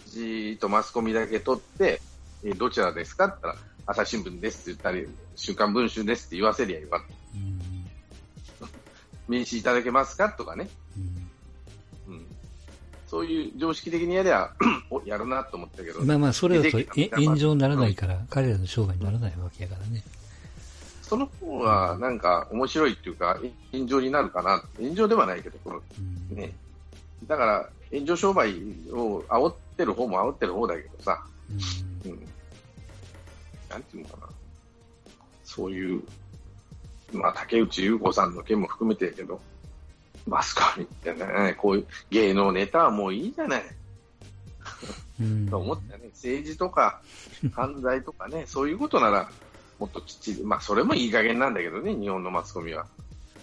[0.06, 2.00] じーっとマスコミだけ撮って、
[2.44, 7.06] えーどちらですかって言ったら、朝日新聞ですって言ったり、週刊文春ですって言わせりゃよかった。
[7.38, 7.56] うん
[9.28, 10.68] 名刺いただけますかとかね。
[12.06, 12.26] うんうん。
[13.08, 14.50] そういう常識的にやりゃ、
[14.90, 16.78] お、やるなと思ったけど、まあまあ、それだと
[17.16, 20.02] 炎上にならないから、彼らの商売にならないわけやからね。
[21.06, 23.38] その方がなんか面白いっていうか、
[23.72, 24.60] 炎上になるかな。
[24.76, 25.58] 炎上ではないけど、
[26.30, 26.52] ね。
[27.28, 28.52] だから、炎上商売
[28.90, 31.24] を煽ってる方も煽ってる方だけどさ、
[32.04, 32.28] うんうん。
[33.70, 34.32] なんていうのかな。
[35.44, 36.02] そういう、
[37.12, 39.40] まあ、竹内優子さんの件も含めてやけど、
[40.26, 43.62] マスコミってね、こういう芸能ネタはもういいじゃない。
[45.20, 46.08] うん と思ったね。
[46.12, 47.00] 政治とか
[47.52, 49.30] 犯罪とかね、そういうことなら、
[49.78, 52.86] もっときっちり、まあ、それもいい加減なんだけどね、日本のマスコミは。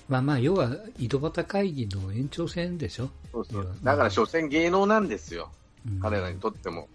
[0.09, 0.69] まあまあ、要は、
[0.99, 3.09] 井戸端会議の延長線でしょ。
[3.31, 5.51] そうそううんだから、所詮芸能なんですよ。
[5.87, 6.87] うん彼らにとっても。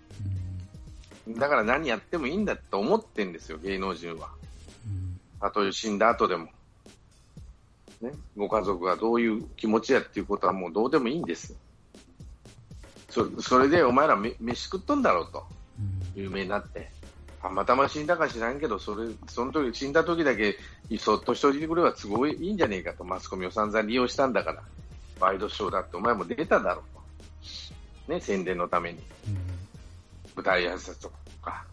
[1.27, 4.31] うんだから何やってもいいんだと思ってんですよ、芸能人は。
[4.87, 6.49] うんたとえ死んだ後でも。
[8.01, 11.55] ね、ご家族がどういう気持ちやっていうことはもうどうでもいいんです。
[13.11, 15.47] そそれでお前らめ飯食っとんだろうと、
[15.79, 16.91] うん有名になって。
[17.41, 20.57] たまたま死んだか知らんけど、それ、その時、死んだ時だけ、
[20.99, 24.63] そっとしといてくれば都合いいんじゃねえかと、マスコミを散々利用したんだから、
[25.21, 28.13] ワイドショーだってお前も出ただろうと。
[28.13, 29.01] ね、宣伝のために。
[30.35, 31.65] 舞台挨拶とか、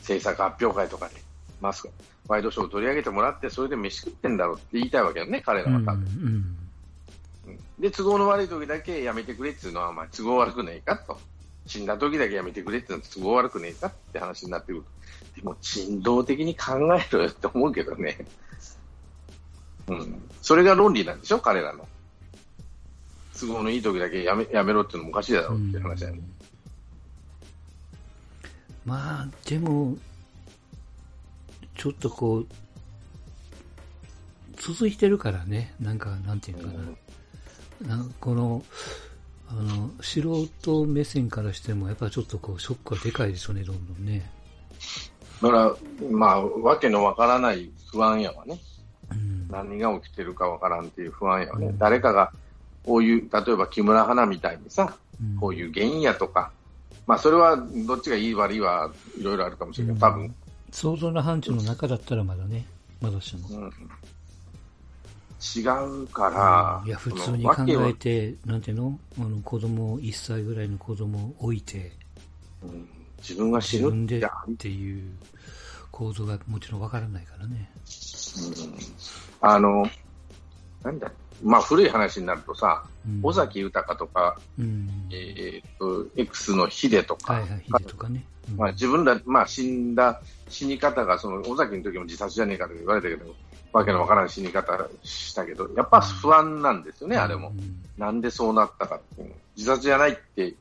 [0.00, 1.14] 制作発表会とかで、
[1.60, 1.90] マスク、
[2.28, 5.76] ワイドショーを取り上げてもらって、それで飯食ってんだろうって言いたいわけよね、彼らうん。
[5.76, 6.04] うんは多分。
[6.04, 6.56] うん
[7.78, 11.18] で、都合の悪い時だけやめてくれっていうのは、まあ、都合悪くねえかと。
[11.66, 14.84] 死んだ時だけやめてくれってのは都合悪くねえかって話になってくる。
[15.34, 18.18] でも、人道的に考えろよって思うけどね。
[19.88, 20.22] うん。
[20.42, 21.86] それが論理なんでしょ、彼らの。
[23.38, 26.22] 都合のいい時だけやめやめろってのもおかしいだろうって話だよね。
[28.84, 29.96] まあ、でも、
[31.76, 32.46] ちょっとこう、
[34.56, 36.68] 続いてるからね、なんか、なんていうか
[37.88, 37.96] な。
[37.96, 38.64] なんかこの、
[39.48, 44.30] あの、素人目線からしても、やっぱちょっとこう、ショックはでかいでしょうね、どんどんね。
[45.42, 45.76] だから、
[46.10, 48.58] まあ、わけのわからない不安やわね。
[49.10, 49.48] うん。
[49.48, 51.66] 何が起きてるかわからんっていう不安やわね。
[51.66, 52.32] うん誰かが、
[52.84, 56.52] こういう、例えば木村花みたいにさ、うんこういう原因やとか、
[57.06, 57.56] まあ、それは
[57.86, 60.34] どっちがいい悪いはいろいろあるかもしれないけど、多分、
[60.72, 62.66] 想像の範疇の中だったらまだね、
[63.00, 63.48] まだしも。
[63.48, 63.72] うん、
[65.54, 65.60] 違
[66.02, 68.98] うから、いや、普そ通に考えて、なんていうの？
[69.18, 71.92] あの、子供、1歳ぐらいの子供を置いて、
[72.62, 72.88] うん。
[73.18, 75.12] 自分が死自分でぬって、っていう
[75.90, 77.70] 構造がもちろんわからないからね。
[78.38, 78.76] うん。
[79.40, 79.88] あの、
[80.82, 81.10] なんだ、
[81.42, 83.20] まあ古い話になるとさ、うん。
[83.22, 85.08] 尾崎豊とか、うん。
[85.10, 88.24] えーっと、X のヒデとか、はいはい、ヒデとかね。
[88.50, 88.56] うん。
[88.56, 93.34] まあ、自分ら、まあ、死んだ死に方が、その尾崎の時も自殺じゃねえかと言われたけど、
[93.76, 97.52] わけのわからん死に方したけど、やっぱ不安なんですよね、あれもう。
[97.52, 100.54] んなんでそうなったかっていうの自殺じゃないって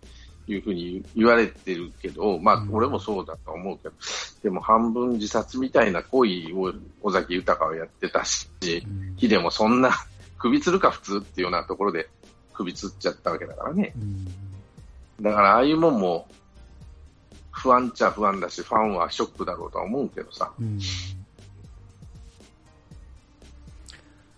[0.48, 3.96] いうふうに言われてるけど、まあう、ん俺もそうだと思うけど、
[4.44, 9.92] でも半分自殺みたいな行為を尾崎豊はやってたし、うんヒデもそんな
[10.38, 12.10] 首つるか普通っていうようなところで
[12.54, 13.94] 首つっちゃったわけだからね。
[13.96, 14.28] うん
[15.22, 16.28] だからああいうもんも
[17.52, 20.52] 不安っちゃ不安だし、ファンはショックだろうとは思うけどさ。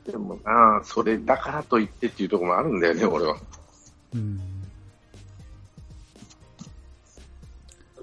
[0.07, 3.37] でもなあ、それだからといってっていうところもあるんだよね、俺は。
[4.15, 4.39] うん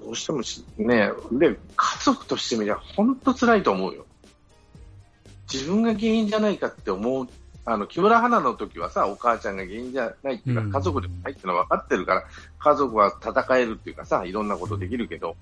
[0.05, 4.05] どうしてもしね、で、家族としてみりゃ本当辛いと思うよ。
[5.51, 7.27] 自分が原因じゃないかって思う。
[7.65, 12.23] あの、木村花の時はさ、お母ちゃんが原因じゃないっていうか、うん家族でもないっていうのは分かってるから、
[12.59, 15.35] 家族は戦えるっていうかさ、いろんなことできるけど、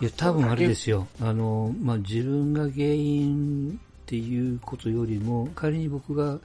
[0.00, 1.06] いや、多分あれですよ。
[1.20, 6.38] あの、まあ、自分が原因っていうことよりも、仮に僕が、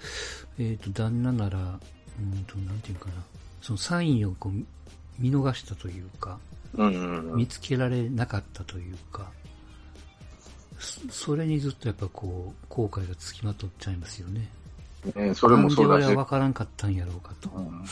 [0.60, 3.14] えっ、と、旦那なら、うんと、なんていうかな、
[3.62, 4.54] そのサインをこう、
[5.20, 6.38] 見逃したというか、
[6.76, 9.32] うんうんうん見つけられなかったというか、
[10.80, 14.50] そそれにずっとやっぱこう、後悔がつきまとっちゃいますよね。
[15.16, 17.50] ね、それもそうだし分からんかったんやろうかと。
[17.56, 17.84] うん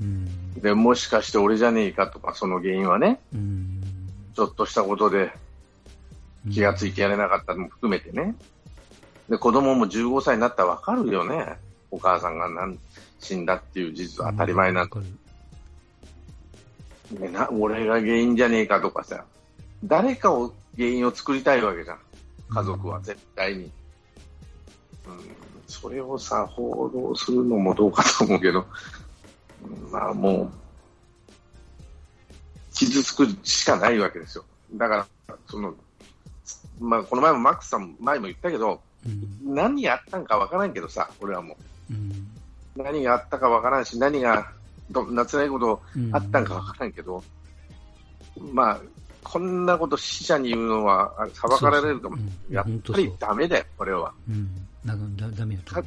[0.00, 0.54] うん。
[0.54, 3.82] でもしかして俺じゃねえかとか、その原因はね、うん。
[4.34, 5.32] ちょっとしたことで
[6.46, 8.34] うん気がついてやれなかったのも含めてね。
[9.28, 11.58] で、子供も15歳になったらわかるよね。
[11.90, 12.78] お母さんがなん
[13.20, 15.06] 死んだっていう事実は当たり前なんわかる
[17.18, 17.48] でな。
[17.50, 19.24] 俺が原因じゃねえかとかさ、
[19.84, 21.98] 誰かを原因を作りたいわけじゃん。
[22.50, 23.64] 家族は絶対に。
[23.64, 23.70] うん、
[25.66, 28.66] それをさ、報道するのもどうかと思うけど、
[29.64, 30.50] うんまあもう、
[32.72, 34.44] 傷つくしかないわけですよ。
[34.74, 35.74] だから、その、
[36.80, 39.54] まあこの前もマックスさん前も言ったけど、うん。
[39.54, 41.56] 何やったんかわからんけどさ、俺はも
[41.90, 42.28] うん。
[42.76, 42.82] う。
[42.82, 44.50] 何があったかわからんし、何が
[44.90, 47.22] どんな辛いことうんあったんかわからんけど、
[48.52, 48.80] まあ、
[49.22, 52.18] こんなこと死者に言うのはあ裁かれるかも
[52.50, 54.12] やっぱりダメだよ、これは。
[54.28, 54.48] うん。
[54.84, 55.82] なんかだ、ダメやと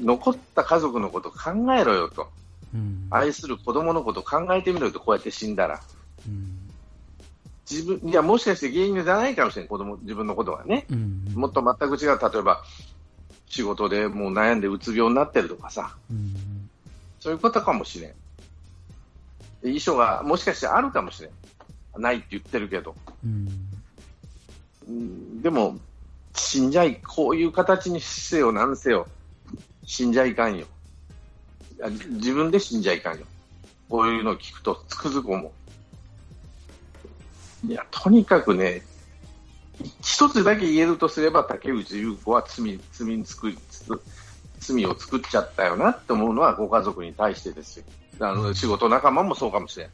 [0.00, 2.28] 残った家族のこと考えろよと。
[2.74, 3.06] うん。
[3.10, 5.80] 愛する子供のこと考えてみろよと、こうやって死んだら。
[6.26, 6.55] うん。
[7.68, 10.86] 自分、いや、もしかして原因じゃないかもしれん、子供、自分のことはね。
[10.90, 11.24] うん。
[11.34, 12.62] もっと全く違う、例えば、
[13.48, 16.34] 仕事でもう悩んでうつ病になってるとかさ、うん。
[17.20, 18.12] そういうことかもしれん。
[19.62, 21.32] で遺書がもしかしてあるかもしれん。
[22.00, 22.94] ないって言ってるけど。
[23.24, 23.48] うん。
[24.88, 25.78] うんでも、
[26.34, 29.08] 死んじゃい、こういう形にせよ、なんせよ、
[29.84, 30.66] 死んじゃいかんよ。
[32.10, 33.26] 自分で死んじゃいかんよ。
[33.88, 35.50] こういうのを聞くとつくづく思う。
[37.68, 38.82] いや、とにかくね、
[40.02, 43.40] 一つだけ言えるとすれば、竹内優子は罪、罪つ
[44.58, 47.84] 罪を作っちゃったよなって思うのはご家族に対してですよ。
[48.20, 49.90] あの、仕事仲間もそうかもしれん。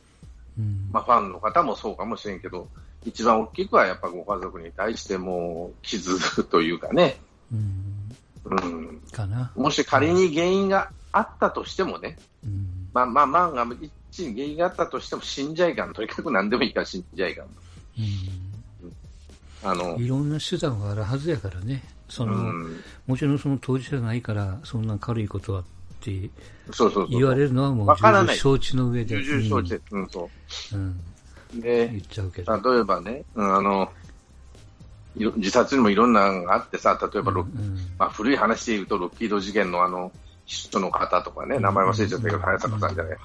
[0.58, 0.88] うん。
[0.92, 2.68] まあ、ファンの方もそうかもしれんけど、
[3.04, 7.16] 一番大きくはやっぱご家族に対しても傷というかね、
[7.52, 7.92] うん。
[8.44, 9.52] うん、かな。
[9.56, 12.88] もし仮に原因があったとしてもね、うん。
[12.92, 13.66] まあまあ、まあ、
[14.10, 15.92] 一に原因があったとしても死んじゃいかん。
[15.92, 17.46] とにかく何でもいいから死んじゃいかん。
[17.46, 17.48] う
[19.64, 21.82] あのん。、いろんな手段があるはずやからね。
[22.08, 25.64] そうの、ん、もちろんその当事者がないから、そんな軽いことはっ
[26.00, 26.30] て
[26.72, 27.18] そうそうそう。
[27.18, 29.22] 言われるのはもうわからない重々承知の上で。
[29.22, 30.30] 重々承知で、うん、そ
[31.54, 31.60] う。
[31.60, 32.74] で言、っちゃうけど。
[32.74, 33.92] 例えばね、うんあの、
[35.14, 40.10] 自殺にもいろんなのがあってさ、例えばまあ、古い話で言うと、ロッキード事件のあの、
[40.46, 43.18] 人の方とかね、名前忘れちゃったけど、早坂さんじゃない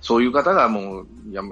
[0.00, 1.42] そういう方がもうや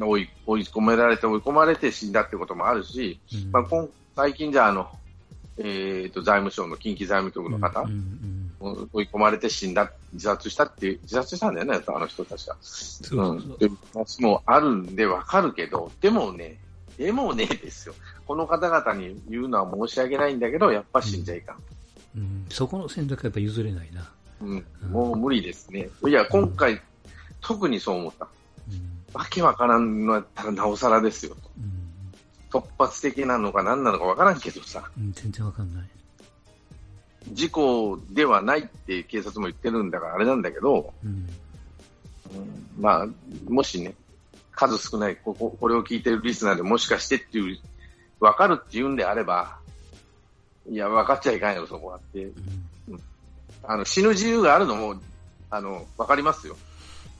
[0.00, 4.88] 追い追い込められて、追い込まれて死んだってこともあるし、うん、まあ、今最近じゃあの、
[5.58, 12.56] えーと、財務省の近畿財務局の方、うんうん、追い込まれて死んだ、自殺したって、自殺したんだよね、あの人たちが。
[12.60, 16.58] そうそうそううん、話もあるんでわかるけど、でもね、
[16.96, 17.94] でもねですよ。
[18.26, 21.56] この方々に言うのは申し訳ないんだけど、やっぱ死んじゃいかん。
[22.16, 24.10] うん、そこの選択はやっぱ譲れないな。
[24.40, 25.88] うん、もう無理ですね。
[26.06, 26.80] いや、今回、
[27.40, 28.28] 特にそう思った。
[29.12, 31.34] わけわからんのやったらなおさらですよ
[32.50, 32.60] と。
[32.60, 34.90] 突発的なのか何なのかわからんけどさ。
[35.12, 35.88] 全然わかんない。
[37.32, 41.28] 事故ではないって警察も言ってるんだからあれなんだけど、うん、
[42.78, 43.06] まあ、
[43.48, 43.94] もしね、
[44.52, 47.58] 数少ないここ、これを聞いてるリスナーでもしかしてっていう、
[48.20, 49.58] わかるって言うんであれば、
[50.70, 52.24] いや、分かっちゃいかんよ、そこはって。
[52.24, 52.28] う
[52.94, 53.02] ん、
[53.64, 54.96] あの死ぬ自由があるのも、
[55.50, 56.56] あの、分かりますよ。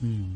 [0.03, 0.35] うん、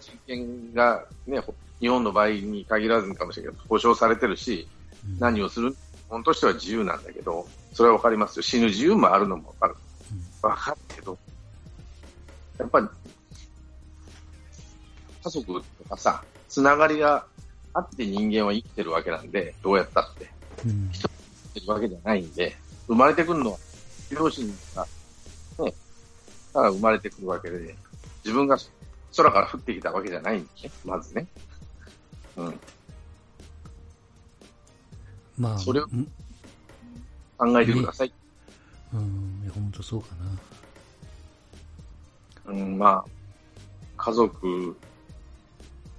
[0.00, 1.40] 人権が、ね、
[1.80, 4.68] 日本の場合に限らずかもしれないけど、保障されてるし、
[5.06, 5.74] うん、何をする、
[6.08, 8.42] 本としては自由なんだけど、それは分かりますよ。
[8.42, 9.74] 死ぬ自由もあるのも分かる。
[10.42, 11.18] 分かるけど、
[12.58, 12.88] やっぱり、
[15.24, 17.26] 家族とかさ、つながりが
[17.72, 20.30] あって人間は生きてるわけなんで、どうやったって。
[20.66, 21.14] うん、人が
[21.54, 23.58] 生きてるわけじゃないんで、生まれてくるのは、
[24.10, 24.86] 両親が、
[25.58, 25.74] ね、
[26.52, 27.74] から生まれてくるわけで、
[28.24, 28.56] 自分が
[29.16, 31.26] 空から降ってきたわけじゃないんですね、まずね。
[32.36, 32.60] うん。
[35.38, 35.86] まあ、それを
[37.36, 38.12] 考えてください。
[38.92, 40.08] うん、本当そうか
[42.46, 42.52] な。
[42.52, 43.10] うん、まあ、
[43.96, 44.76] 家族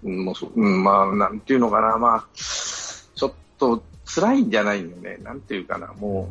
[0.03, 5.17] もそう、うん、まあ、なんていうのかな、まあ、ちょっと辛いんじゃないよね。
[5.23, 6.29] なんていうかな、も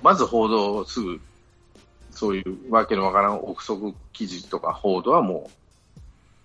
[0.00, 1.20] う、まず報道をすぐ
[2.14, 5.50] そういうわけのわからん憶測記事とか報道はも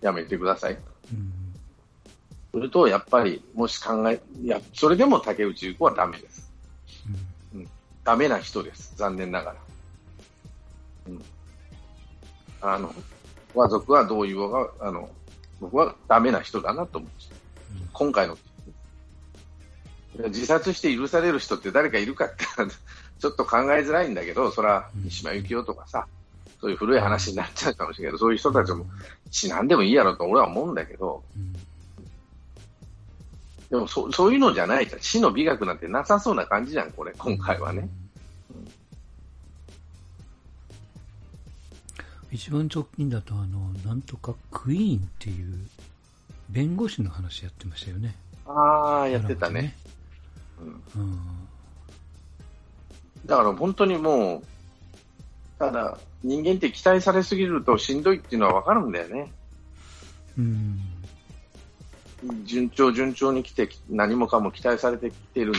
[0.01, 0.77] うやめてください。
[1.11, 1.31] うん、
[2.51, 6.51] それと、やっぱり、もし考え、いや、それでも竹内優子はダメです。
[7.53, 7.69] うん、うん、
[8.03, 8.93] ダメな人です。
[8.95, 9.57] 残念ながら。
[11.07, 11.21] うん。
[12.61, 12.93] あの、
[13.53, 15.09] 和族はどういうが、あの、
[15.59, 17.35] 僕はダメな人だなと思いました。
[17.35, 18.37] うん、今回の
[20.27, 22.45] 自殺して許される人って誰かいるかって
[23.19, 26.07] ちょっと考えづらいんだけど、それは三島由紀夫とかさ、
[26.61, 28.85] そういう古い話になっちゃうかもしれないけど、そういう人たちも
[29.31, 31.23] 死なんでもいいやろと俺は思うんだけど、
[33.69, 35.01] でもそそういうのじゃないじゃん。
[35.01, 37.89] 死の美学なんてなさそうな感じじゃん、これ、今回はね。
[42.31, 45.55] 一番直近だと、あの、なんとかクイーンっていう
[46.49, 48.15] 弁護士の話やってましたよね。
[48.45, 49.75] ああ、やってたね。
[50.95, 51.48] うん、うん
[53.25, 54.43] だから本当にもう、
[55.59, 59.31] ただ、人間って期待されすぎるとしんどいっていうのは分かるんだよね。
[60.37, 60.79] うん。
[62.43, 65.53] 順調、順調に来て、何もかも期待されてきてる、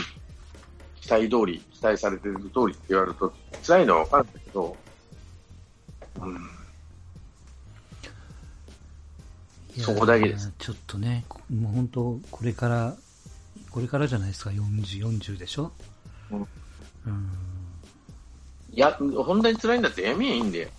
[0.99, 3.33] 期待通り、期待されてる通りって言われると、
[3.65, 4.77] 辛いのは分かるんだけど、
[6.21, 6.49] うん。
[9.83, 10.51] そこだけです。
[10.59, 12.95] ちょっとね、もう本当、これから、
[13.71, 15.71] これからじゃないですか、40、40でしょ？
[16.31, 16.39] うん。
[16.39, 16.47] うん
[18.73, 20.69] いや、本当に辛いんだってやめえいいんだよ。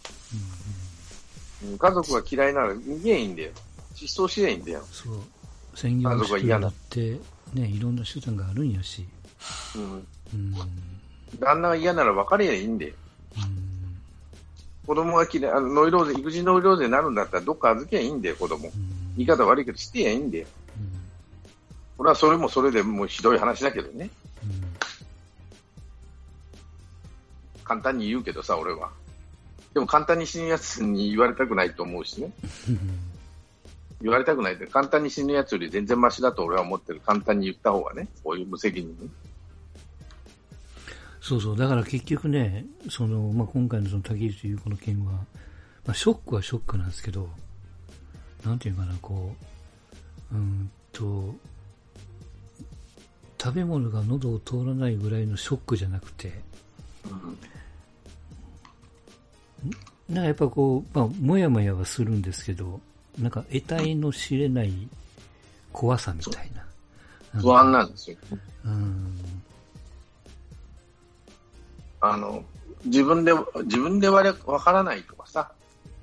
[1.65, 3.51] うん、家族が嫌いなら逃げえいいんだよ。
[3.95, 4.85] 失踪しえいいんだよ。
[4.91, 5.21] そう。
[5.75, 7.19] 専業主婦だって、
[7.55, 9.07] ね、いろんな手段があるんやし。
[9.77, 10.07] うん。
[10.35, 10.55] うん、
[11.39, 12.95] 旦那が嫌なら別れやいいんだよ。
[13.37, 18.69] うん、子供が嫌い、あのノイローゼ、育児ノイローゼになるんだったらどっか預けやいいんだよ、子供。
[18.69, 18.73] うん、
[19.17, 20.47] 言い方悪いけど、してやいいんだよ。
[20.79, 21.01] うん、
[21.99, 24.11] 俺はそれもそれでもうひどい話だけどね。
[27.65, 28.91] 簡単に言うけどさ、俺は。
[29.75, 32.33] でも簡単に死ぬやつに言われたくないと思うしね。
[34.03, 37.01] 言われたくないって、簡単に死ぬやつより全然マシだと俺は思ってる。
[37.01, 39.11] 簡単に言った方がね、こういう無責任に。
[41.21, 47.31] そうそう、だから結局ね、その、まあ、今回のその竹内優子の件は、まあ、ショックはショックなんですけど、
[48.45, 49.37] なんていうかな、こ
[50.33, 51.35] う、うんと、
[53.41, 56.43] 食べ物が喉を通らないぐらいのショックじゃなくて、
[57.05, 57.39] うん
[60.09, 62.81] なんかやっぱこう、まあ、もやもやはするんですけど、
[63.19, 64.73] なんか得体の知れない
[65.73, 66.63] 怖さみたいな。
[67.41, 68.17] 不安なんですよ。
[68.65, 69.19] うん。
[72.01, 72.45] あの、
[72.85, 73.33] 自分で、
[73.65, 74.23] 自分でわ
[74.61, 75.51] からないとかさ、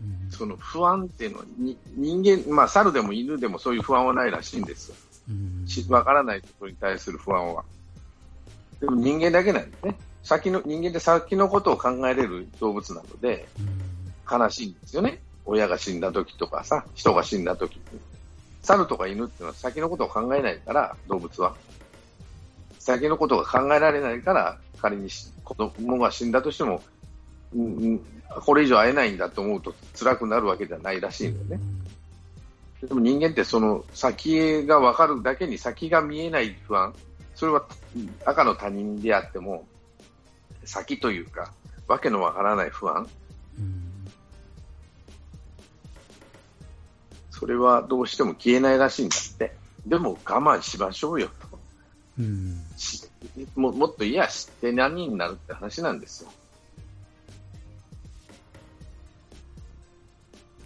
[0.02, 4.96] うん、その不安っていうのは、に人間、まあ、猿でも犬でもそういう不安はないらしいんですよ。
[5.90, 7.64] わ、うん、からないことに対する不安は。
[8.80, 9.98] でも人間だけなんですね。
[10.24, 13.48] 先の、人間って先のことを考えれる動物なので、
[14.30, 15.22] 悲しいんですよね。
[15.46, 17.82] 親が死んだ時とかさ、人が死んだ時に。
[18.62, 21.56] 猿とか犬ってのは先のことを考えないから、動物は。
[22.78, 25.10] 先のことが考えられないから、仮に
[25.44, 26.82] 子供が死んだとしても、
[27.56, 28.00] うん、
[28.42, 31.66] これ以上会えないんだと思うと辛くなるわけではないらしいんだよね。
[32.82, 36.94] でも人間ってその先が分かるだけに先が見えない不安、
[37.36, 37.66] それは
[38.26, 39.66] 赤の他人であっても、
[40.66, 41.54] 先というか、
[41.88, 43.08] わけのわからない不安、
[43.58, 44.08] うん。
[47.32, 49.56] それはどうしても消えないらしいんだって。
[49.88, 51.60] でも我慢しましょうよと。
[52.20, 52.62] うん。
[52.78, 53.10] し
[53.56, 56.32] ももっといや知って何になるって話なんですよ。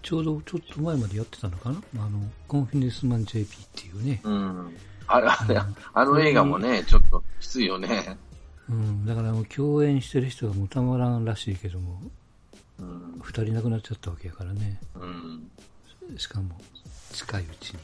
[0.01, 1.81] ちょうどちょっと前までやってたのかな？
[1.95, 4.19] あの、コンフィデンスマン JP っていうね。
[4.23, 4.75] うん。
[5.07, 8.17] あれ、あれうんあの映画もね、ちょっときついよね。
[8.69, 9.05] うん。
[9.05, 12.01] だからもう共演してる人がもうたまらんらしいけども、
[12.79, 13.19] うん。
[13.21, 14.79] 二人亡くなっちゃったわけやからね。
[14.95, 15.51] うん。
[16.17, 16.59] しかも、
[17.11, 17.79] 近いうちに。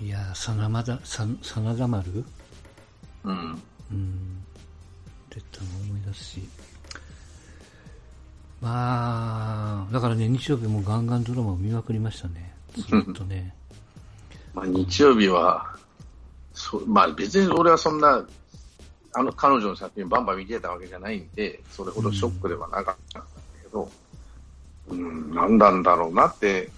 [0.00, 0.06] うん。
[0.06, 2.24] いやー、さなまだ、さ、真田丸？
[3.24, 3.62] うん。
[3.90, 4.44] うん。
[5.28, 6.48] 出たの思い出すし。
[8.60, 12.54] まあ、だからね、日曜日もガンガンドラマを見まくりましたね。
[12.74, 13.54] ずっとね。
[14.54, 15.76] まあ、日曜日は、
[16.52, 18.26] そうまあ別に俺はそんな、
[19.12, 23.28] あの彼女の作品バンバン見てたわけじゃないんで、それほどショックではなかったんだ
[23.62, 23.90] けど、
[24.88, 26.70] うん、なんなんだろうなって、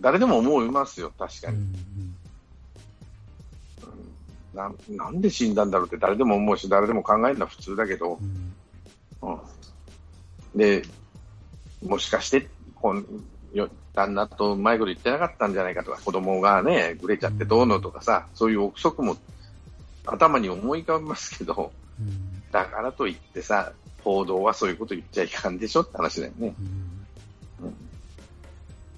[0.00, 1.56] 誰でも思いますよ、確かに。
[1.56, 2.14] うん
[4.54, 8.18] ななんで死んだんだろうって誰でも思うし、誰でも考えるのは普通だけど
[9.22, 9.30] う、ん。
[9.30, 9.38] うん、
[10.58, 10.82] で、
[11.86, 13.06] もしかして、こん
[13.52, 13.68] よ
[13.98, 19.16] 旦那とうまいこと言ってなかったんじゃないかとか、子供がね、ぐれちゃってどうのとかさ、そういう憶測も
[20.06, 22.42] 頭に思い浮かびますけど、うん。
[22.52, 23.72] だからといってさ、
[24.04, 26.54] 報道はそういうこと言っちゃいかんでしょって話だよね。
[27.60, 27.74] うん。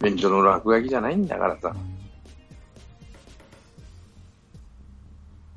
[0.03, 1.75] 便所の落書きじゃないんだからさ。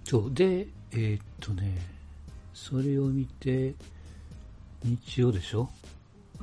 [0.06, 0.34] そう。
[0.34, 1.78] で、えーっとね、
[2.54, 3.74] それを見て、
[4.86, 5.83] 日曜でしょ、うん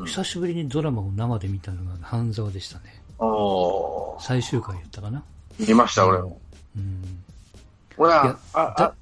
[0.06, 3.02] 久しぶりにドラマを生で見たのが半沢でしたね。
[3.18, 5.22] おー最終回やったかな
[5.58, 6.40] 見ました、俺も。
[6.76, 7.02] うん。
[7.96, 8.94] 俺は、あ、だあ、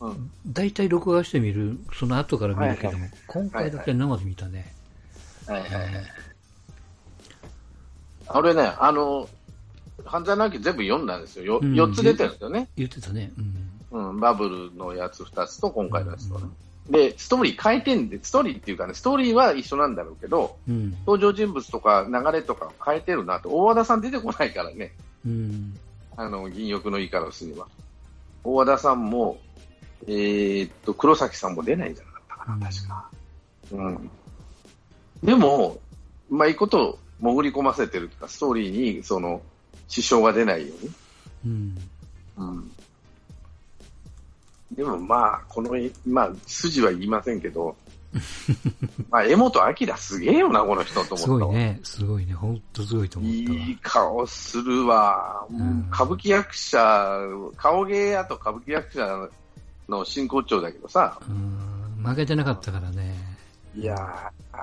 [0.00, 0.30] うん。
[0.46, 4.72] 大体録画してみる、その後から見るけども、はい今回だけ生で見たね。
[5.46, 5.88] はいはいはい。
[8.34, 9.28] 俺ね、あの、
[10.04, 11.44] 犯罪の秋全部読んだんですよ。
[11.44, 12.68] ようん4つ出てるんですよね。
[12.76, 13.32] 言ってたね。
[13.90, 14.10] うん。
[14.10, 16.46] うん、バブルのやつ2つと今回のやつとね。
[16.90, 20.90] で、ストーリー変えてんで、ストーリーっていうかね、ストーリーは一緒なんだろうけど、うん。
[21.06, 23.48] 登場人物とか流れとか変えてるなと。
[23.50, 24.92] 大和田さん出てこないからね。
[25.24, 25.78] うん。
[26.16, 27.68] あの、銀翼のイカロスには。
[28.42, 29.38] 大和田さんも、
[30.08, 33.08] えーっと、黒崎さんも出ないんじゃなかったかな、確か。
[33.72, 34.10] うん。
[35.22, 35.78] でも、
[36.28, 39.42] うまいこと潜り込ませてるとか、ストーリーに、その、
[39.86, 40.90] 支障が出ないように。
[41.46, 41.78] うん。
[42.38, 42.72] うん。
[44.72, 45.70] でもまあ、この、
[46.06, 47.76] まあ、筋は言いませんけど、
[49.10, 51.52] まあ、江本明すげえよな、この人とす思ったわ。
[51.52, 51.80] ごいね。
[51.84, 52.34] すごいね。
[52.34, 53.58] ほんとすごいと思ったわ。
[53.58, 55.46] いい顔するわ。
[55.52, 57.20] ん歌舞伎役者、
[57.56, 59.28] 顔芸やと歌舞伎役者
[59.88, 62.04] の真骨頂だけどさ、うん。
[62.04, 63.14] 負けてなかったからね。
[63.76, 64.60] いやー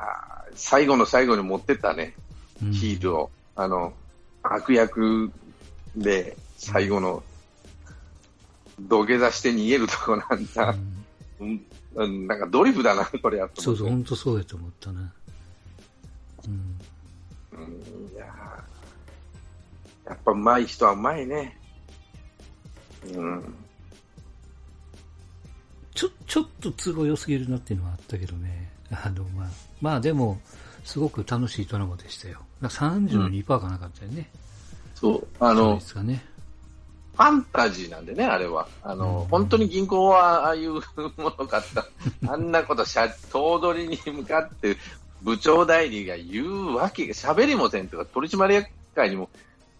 [0.55, 2.13] 最後の最後に持ってったね、
[2.61, 3.29] うんヒールを。
[3.55, 3.93] あの、
[4.43, 5.31] 悪役
[5.95, 7.23] で最後の
[8.79, 10.71] 土下座して逃げるとこなんうだ。
[10.71, 11.05] ん
[11.39, 11.65] うん
[11.95, 15.13] うん、なんかドリフだな、これやっとそうそう、思ってほんとそうやと思ったな。
[16.45, 16.79] うん。
[17.59, 21.57] うん、いやーやっぱ上手い人は上手いね。
[23.13, 23.55] うん。
[25.93, 28.71] ちょ、ちょっと都合良すぎるなっていうのはあったけどね。
[28.91, 29.47] あの、まあ、
[29.81, 30.39] まあでも、
[30.85, 32.39] すごく楽しいドラマでしたよ。
[32.61, 34.29] だから32%かなかったよね。
[34.95, 36.23] そう、ああの、ですかね。
[37.17, 38.67] ファンタジーなんでね、あれは。
[38.83, 40.81] あの、うん本当に銀行はああいうも
[41.17, 41.87] の買った。
[42.31, 44.77] あんなことしゃ、頭取に向かって
[45.23, 49.29] 部長代理が言うわけが、喋りもせんとか、取締役会にも、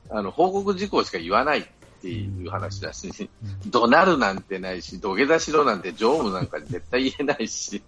[0.10, 1.66] あの、報告事項しか言わないっ
[2.02, 3.08] ていう話だし、
[3.44, 7.84] うん怒鳴るなんてないし、土下座しろなんて常務なんかに絶対言えないし。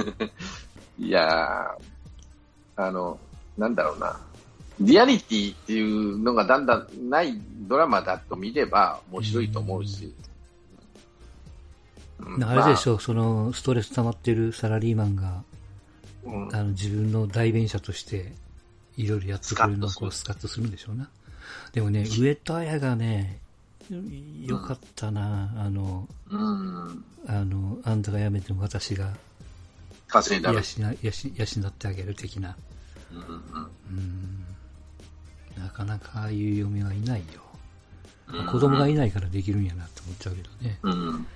[0.98, 3.18] いやー、あの、
[3.56, 4.20] なんだろうな。
[4.80, 10.06] リアリティっていうのがだんだんないドラマだと見れば面白いと思うし。
[10.06, 10.24] うん
[12.42, 15.42] あれでしょ、その、ストレス溜まってるサラリーマンが、
[16.24, 18.32] まあうんあの、自分の代弁者として、
[18.96, 21.10] いろいろやってくれるのをこうススカッとするんでしょうな。
[21.72, 23.40] でもね、上戸彩がね、
[24.46, 27.04] よかったな、あの、うん。
[27.26, 29.10] あの、あんたが辞めても私が
[30.08, 30.60] 稼いだら。
[30.60, 32.56] 養ってあげる的な。
[33.12, 34.44] うんうんうん。
[35.58, 37.24] なかなかああいう嫁はいないよ。
[38.28, 40.78] うん子供がいないからできるんやなって思っちゃうけどね。
[40.82, 41.26] うん。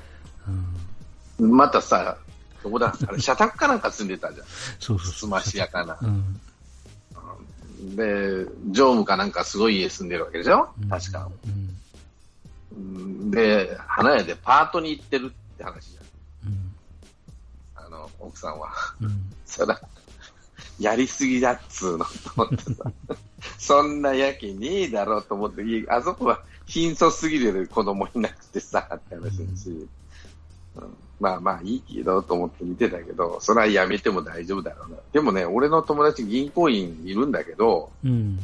[1.39, 1.57] うん。
[1.57, 2.17] またさ、
[2.63, 4.47] どこだあれ、社宅かなんか住んでたじゃん。
[4.81, 5.13] そうそうそう。
[5.15, 6.07] すましやかなう。
[6.07, 6.41] ん。
[7.95, 10.71] で、常務かなんかすごい家住んでるわけでしょ？
[10.83, 11.29] うん確か。
[11.45, 11.77] うん。
[12.73, 15.99] うんで、花屋でパートに行ってるって話じ
[16.47, 16.75] うん。
[17.77, 17.87] ゃん。
[17.87, 18.71] あの、奥さんは。
[19.01, 19.33] うん。
[19.47, 19.79] そら、
[20.81, 22.85] やりすぎだっつうの、と思ってさ。
[23.59, 29.89] そんなやけねえだろうと思って、あそこは貧相すぎる子供いなくてさ、って話だし、うん
[31.21, 34.97] まあまあいいけどと思って見てたけど、それはやめても大丈夫だろうな。
[35.13, 38.39] でもね、俺の友達銀行員いるんだけど、うん。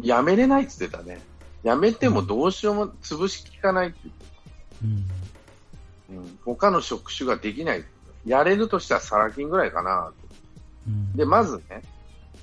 [0.00, 1.20] やめれないって言ってたね。
[1.62, 3.98] やめてもどうしようも潰しきかないって
[4.82, 6.16] うん。
[6.16, 7.84] うん、他の職種ができない。
[8.24, 10.12] やれるとしたらサラ金ぐらいかな。
[10.86, 11.14] うん。
[11.14, 11.82] で、まずね、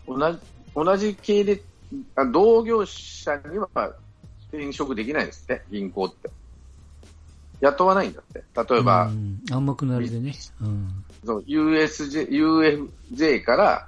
[0.08, 0.38] 同じ、
[0.84, 1.62] 同じ系で、
[2.16, 3.70] あ同業者には
[4.52, 6.30] 転職できないんですって、銀行って。
[7.62, 8.44] 雇わないんだって。
[8.74, 10.34] 例えば、うん、暗黙なりでね。
[10.62, 11.04] うん。
[11.46, 13.88] USJ、UFJ から、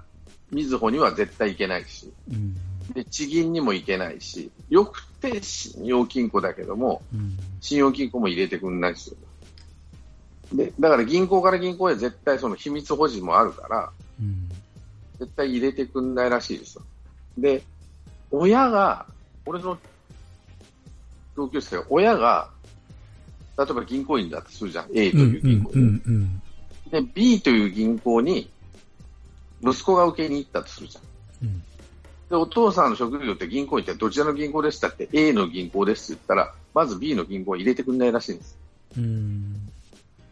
[0.51, 2.53] みずほには絶対行けないし、うん。
[2.93, 7.37] で、地銀にも行けないし、よくて信用金庫だけども、うん。
[7.61, 9.15] 信用金庫も入れてくんないし。
[10.53, 13.91] で、だから銀行から銀行へ絶対その秘密保持もあるから、うん。
[15.21, 16.81] 絶対入れてくんないらしいですよ。
[17.37, 17.61] で、
[18.31, 19.05] 親が、
[19.45, 19.77] 俺の
[21.35, 22.49] 同級生、親が、
[23.55, 24.87] 例えば銀行員だとするじゃん。
[24.95, 25.33] A とうん。
[25.33, 26.01] いう銀行、うん。
[26.03, 26.41] うん。
[26.89, 28.49] で、B という銀行に、
[29.61, 31.47] 息子が受けに行ったとするじゃん。
[31.47, 31.63] うん。
[32.27, 38.57] で、お父さんの職業って銀行員ってどちらの銀行でしたって A の銀行ですって言ったら、まず B の銀行を入れてくんないらしいんです。
[38.97, 39.69] うん。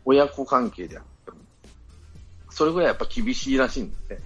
[0.04, 1.38] 親子関係であっても。
[2.50, 4.20] それぐらいやっぱ厳しいらしいんで。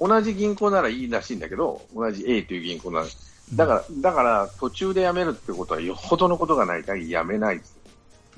[0.00, 3.06] 同じ銀行ならいいらしいんだけど、同じ A という銀行なら。
[3.54, 7.78] だから、だから途中で辞めるってことはよほどのことがない限り辞めないです。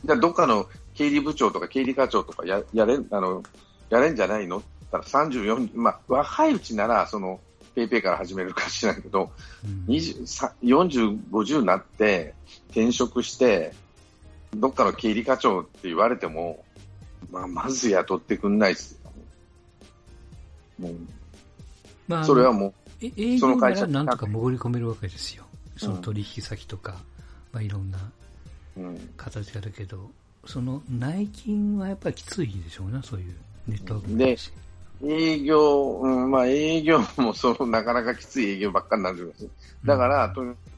[0.04, 3.42] じゃあどっかの経理部長とか経理課長とかややれん、あの、
[3.88, 4.58] やれんじゃないの？
[4.58, 7.40] って言ったら34、まあ若いうちならその、
[7.74, 9.30] ペイペイから始めるかしらんけど、
[9.86, 12.34] 20さ40、50になって
[12.70, 13.72] 転職して、
[14.54, 16.64] どっかの経理課長って言われても、
[17.30, 19.12] まあ、まず雇ってくんないですよ。
[20.80, 20.96] もう
[22.08, 25.44] まあ、それはもえ営業なその会社らなんとか潜り込めるわけですよ。
[25.76, 26.96] その取引先とか、
[27.52, 27.98] まあいろんな
[28.76, 30.10] う、うん、形があるけど、
[30.44, 33.34] その内勤はやっぱりきついでしょうな、そういう
[33.66, 34.52] ネットワークもあるし
[35.04, 39.48] 営業、うん、まあ営業もそのなかなかきつい営業ばっかりになるんです。
[39.84, 40.72] だから、とにかく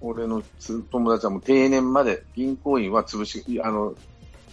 [0.00, 3.94] 俺のつ友達はもう定年まで銀行員は潰し、あの、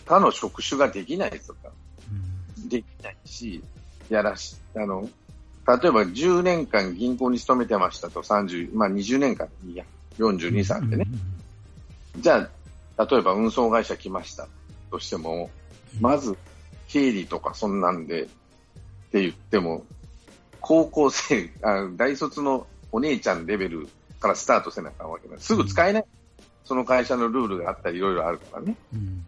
[0.05, 1.69] 他の職種ができないとか、
[2.59, 2.69] うん。
[2.69, 3.61] できないし、
[4.09, 5.09] やらし、あの、
[5.67, 9.85] 例えば10年間銀行に勤めてましたと30、まあ20年間いいや、
[10.17, 11.05] 42、3ってね。
[12.17, 12.49] じゃ
[12.97, 14.47] あ、例えば運送会社来ました
[14.89, 15.49] としても、
[15.99, 16.37] まず
[16.87, 18.25] 経理とかそんなんでっ
[19.11, 19.85] て言っても、
[20.59, 23.87] 高校生、あ大卒のお姉ちゃんレベル
[24.19, 25.37] からスタートせなあかんわけだ。
[25.39, 26.05] すぐ使えない。
[26.65, 28.75] その会社のルールがあったりいろいろあるからね。
[28.93, 29.25] うん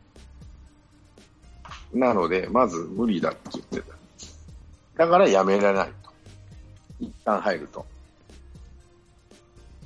[1.94, 5.06] なので、まず無理だって言ってた。
[5.06, 6.03] だから辞められないと。
[7.04, 7.86] 一旦入ると。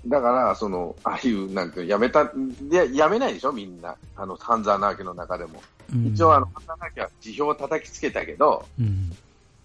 [0.06, 2.32] だから、その、ああいう、なんていうの、辞めた、
[2.70, 3.52] で、辞めないでしょ？
[3.52, 3.96] みんな。
[4.16, 5.62] あの、半沢直樹の中でも。
[5.94, 9.12] うん一応、あの、半沢直樹は辞表を叩きつけたけど、うん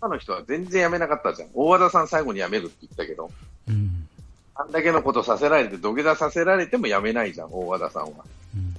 [0.00, 1.50] 他の人は全然辞めなかったじゃん。
[1.54, 3.30] 大和田さん最後に辞めるって言ったけど、
[3.68, 4.08] うん
[4.56, 8.08] あんだけのことさせられて、土下座させられても辞めないじゃん、大和田さんは。
[8.56, 8.74] うん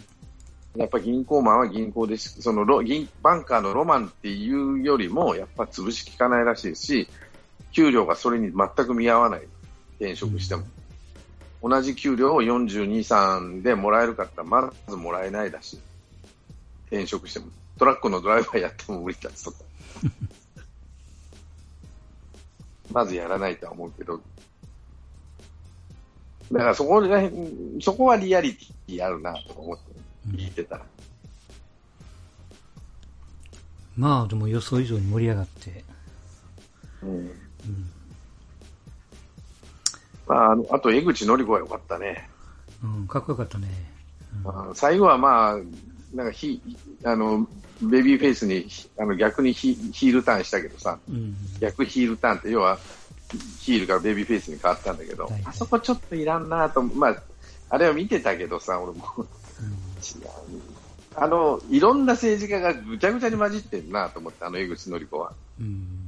[0.75, 2.41] やっぱ銀行マンは銀行です。
[2.41, 7.07] そのロ銀バンカーのロマンっていうよりも、やっぱ潰しきかないらしいし、
[7.73, 9.41] 給料がそれに全く見合わない。
[9.99, 10.63] 転職しても。
[11.61, 15.79] 同じ給料を42、3でもらえるかったらまずもらえないだし。
[16.87, 17.47] 転職しても。
[17.77, 19.57] トラックのドライバーやっても無理だとか。
[22.91, 24.21] まずやらないとは思うけど。
[26.51, 29.83] だからそこら辺、そこはリアリティあるなと思って
[30.37, 30.85] 聞いてたら。
[33.97, 35.83] まあでも予想以上に盛り上がって、
[37.01, 37.42] うんうん
[40.27, 42.29] まあ、あのあと江口のり子は良かったね。
[42.83, 43.67] うん、かっこよかったね。
[44.37, 45.57] うんまあ、最後はまあ、
[46.15, 46.61] なんかひ
[47.03, 47.47] あの
[47.81, 52.77] ベビーフェイスにひあの逆にヒヒールターンしたけどさ、うん逆ヒールターンって要は
[53.59, 57.23] ヒールからベビーフェイスに変わったんだけどはい、あそこちょっといらんなと、まあ、
[57.69, 59.03] あれは見てたけどさ、俺も。
[59.17, 59.27] 違う。
[61.15, 65.33] あの、いろんな政治家がぐちゃぐちゃに混じってるなと思って、あの江口のり子は。
[65.59, 66.02] うん。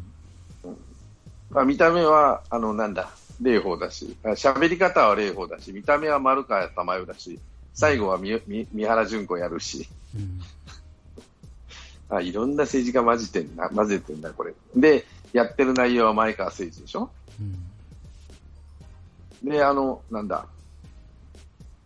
[1.49, 3.09] まあ、見た目は、あの、なんだ、
[3.41, 7.39] 霊峰だし、あ喋り方は霊峰だし、見た目は丸川珠代だし、
[7.73, 10.41] 最後はみみ三原純子やるし、うん。
[12.17, 14.53] あいろんな政治家混じってんな、混ぜてんだ、これ。
[14.75, 17.09] で、やってる内容は前川誠司でしょ？
[19.43, 19.49] うん。
[19.49, 20.47] で、あの、なんだ、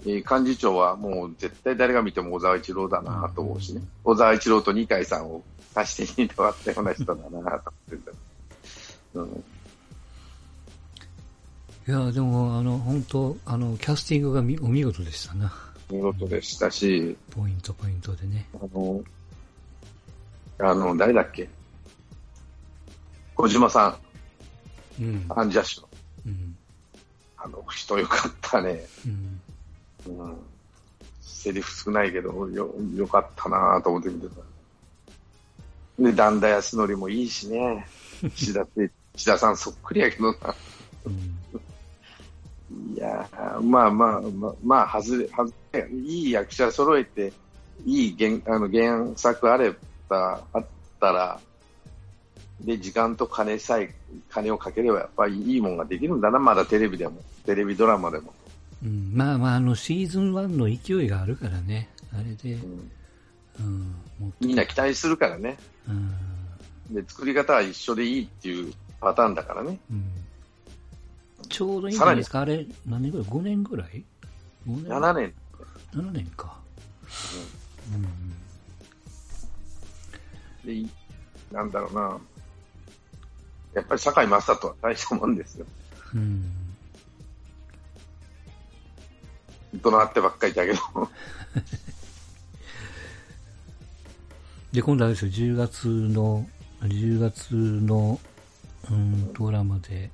[0.05, 5.43] えー幹事長はもう絶対誰が見ても小沢一郎だなと思うしね、小沢一郎と二階さんを
[5.76, 8.12] 足して2で割ったような人だなと思ってんだ。
[9.16, 9.43] うん
[11.88, 15.51] いや、でも、あの、本当あの、キャスティングがみお見事でしたな。
[15.89, 18.47] 見事でしたし、ポイント、ポイントでね。
[18.53, 19.03] あの、
[20.60, 21.49] あの、誰だっけ？
[23.34, 23.97] 小島さ
[24.99, 25.26] うんん、。
[25.30, 25.88] アンジャッシュの。
[26.28, 26.57] うん。
[27.38, 28.86] あの人よかったね。
[30.05, 30.16] うん。
[30.16, 30.38] うん。
[31.22, 34.41] セリフ少ないけど、よ、よかったなと思って見てた。
[36.03, 37.88] で、段田康則もいいしね。
[38.36, 38.64] 岸 田
[39.20, 40.56] 岸田さんそっくりやけどな。
[41.06, 42.96] うん。
[42.96, 47.34] いやーまあまあまあ、まあ、外れ、外れ、いい役者揃えて、
[47.86, 49.74] いい原あの原作あれ
[50.08, 50.66] ば、あっ
[51.02, 51.40] たら、
[52.62, 53.94] で、時間と金さえ、
[54.30, 58.34] 金をかければ、やっぱりいいもんができるんだな、まだテレビでも、テレビドラマでも。
[58.82, 61.90] うん、まあまあ、あの、シーズン1の勢いがあるからね。
[62.14, 62.90] あれでう、ん
[63.60, 65.58] うん、みんな期待するからね。
[65.90, 69.80] うん、で、作り方は一緒でいいっていうパターンだからね。
[69.91, 70.04] うん。
[71.50, 72.41] ちょうどいいんじゃないですか？
[72.41, 73.64] あれ、何年ぐらい ?5 年？
[73.64, 74.04] ぐらい
[74.68, 75.34] ?5 年7年。
[75.93, 76.58] 7年か。
[77.93, 78.04] うん。
[80.66, 80.89] でい
[81.52, 82.18] なんだろうな。
[83.74, 85.66] やっぱり堺雅人は大したもんですよ。
[86.14, 86.43] うん。
[89.82, 90.80] 怒鳴ってばっかりだけど。
[94.74, 96.47] で、今度あれですよ、10月の、
[96.82, 98.20] 10月の、
[98.92, 100.10] うん、ドラマで、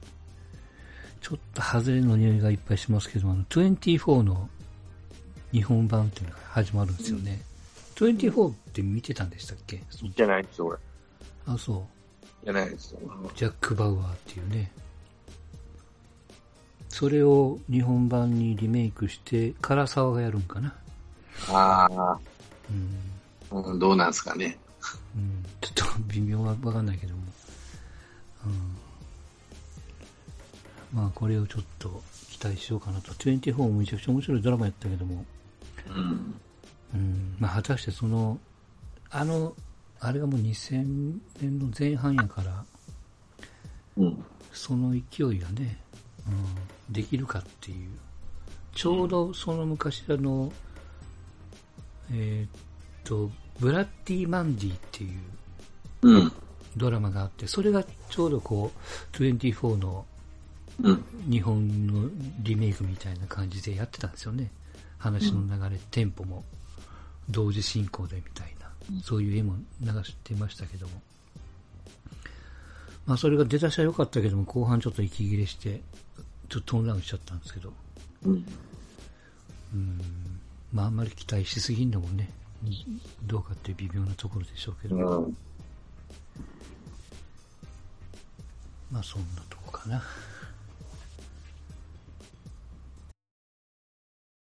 [1.22, 4.50] ちょっと外れの匂いがいっぱいしますけど、あの、24の
[5.52, 7.42] 日本版っていうのが始まるんですよね。
[7.96, 9.82] 24って見てたんでしたっけ？
[10.04, 10.78] いけないんですよ、俺。
[11.48, 12.44] あ、そう。
[12.44, 13.00] いけないですよ。
[13.36, 14.72] ジャック・バウアーっていうね。
[16.90, 20.76] それを日本版にリメイクして、唐沢がやるんかな。
[21.50, 22.20] ああ、
[23.52, 23.64] うん。
[23.64, 24.58] うん、どうなんすかね。
[25.16, 25.44] うん。
[25.62, 27.24] ちょっと微妙はわかんないけども。
[28.46, 28.50] う
[30.98, 31.00] ん。
[31.00, 33.12] まあ、これをちょっと期待しようかなと。
[33.14, 35.26] 24もめちゃくちゃ面白いドラマやったけども。
[35.90, 36.36] うん。
[36.94, 37.36] うん。
[37.40, 38.40] まあ、果たしてその、
[39.10, 39.54] あの、
[40.00, 42.66] あれがもう2000年の前半やから、
[43.98, 44.26] うん。
[44.52, 45.00] その勢
[45.36, 45.78] いがね、
[46.28, 47.90] うん、できるかっていう。
[48.74, 50.52] ちょうどその昔あの、
[52.12, 52.50] えーっ
[53.04, 55.20] と、ブラッディ・マンディっていう
[56.02, 56.32] うん。
[56.78, 58.72] ドラマがあって、それがちょうどこ
[59.14, 60.06] う、24の
[60.82, 61.06] うん。
[61.30, 62.10] 日本の
[62.42, 64.52] リメイクみたいな感じでやってたんですよね。
[64.98, 66.44] 話の流れ、テンポも
[67.30, 68.70] 同時進行でみたいな、
[69.04, 71.02] そういう絵も流してましたけども。
[73.06, 75.82] まあそれが出だしは良かったけども、後半ちょっと息切れして、
[76.50, 77.74] ちょっとトーンダウンしちゃったんですけど、
[78.24, 78.46] うん。
[79.74, 80.02] うん、
[80.74, 82.30] まああんまり期待しすぎんのもね、
[83.24, 85.38] どうかっていう微妙なところでしょうけど、うん。
[88.96, 90.02] まあそんなとこかな。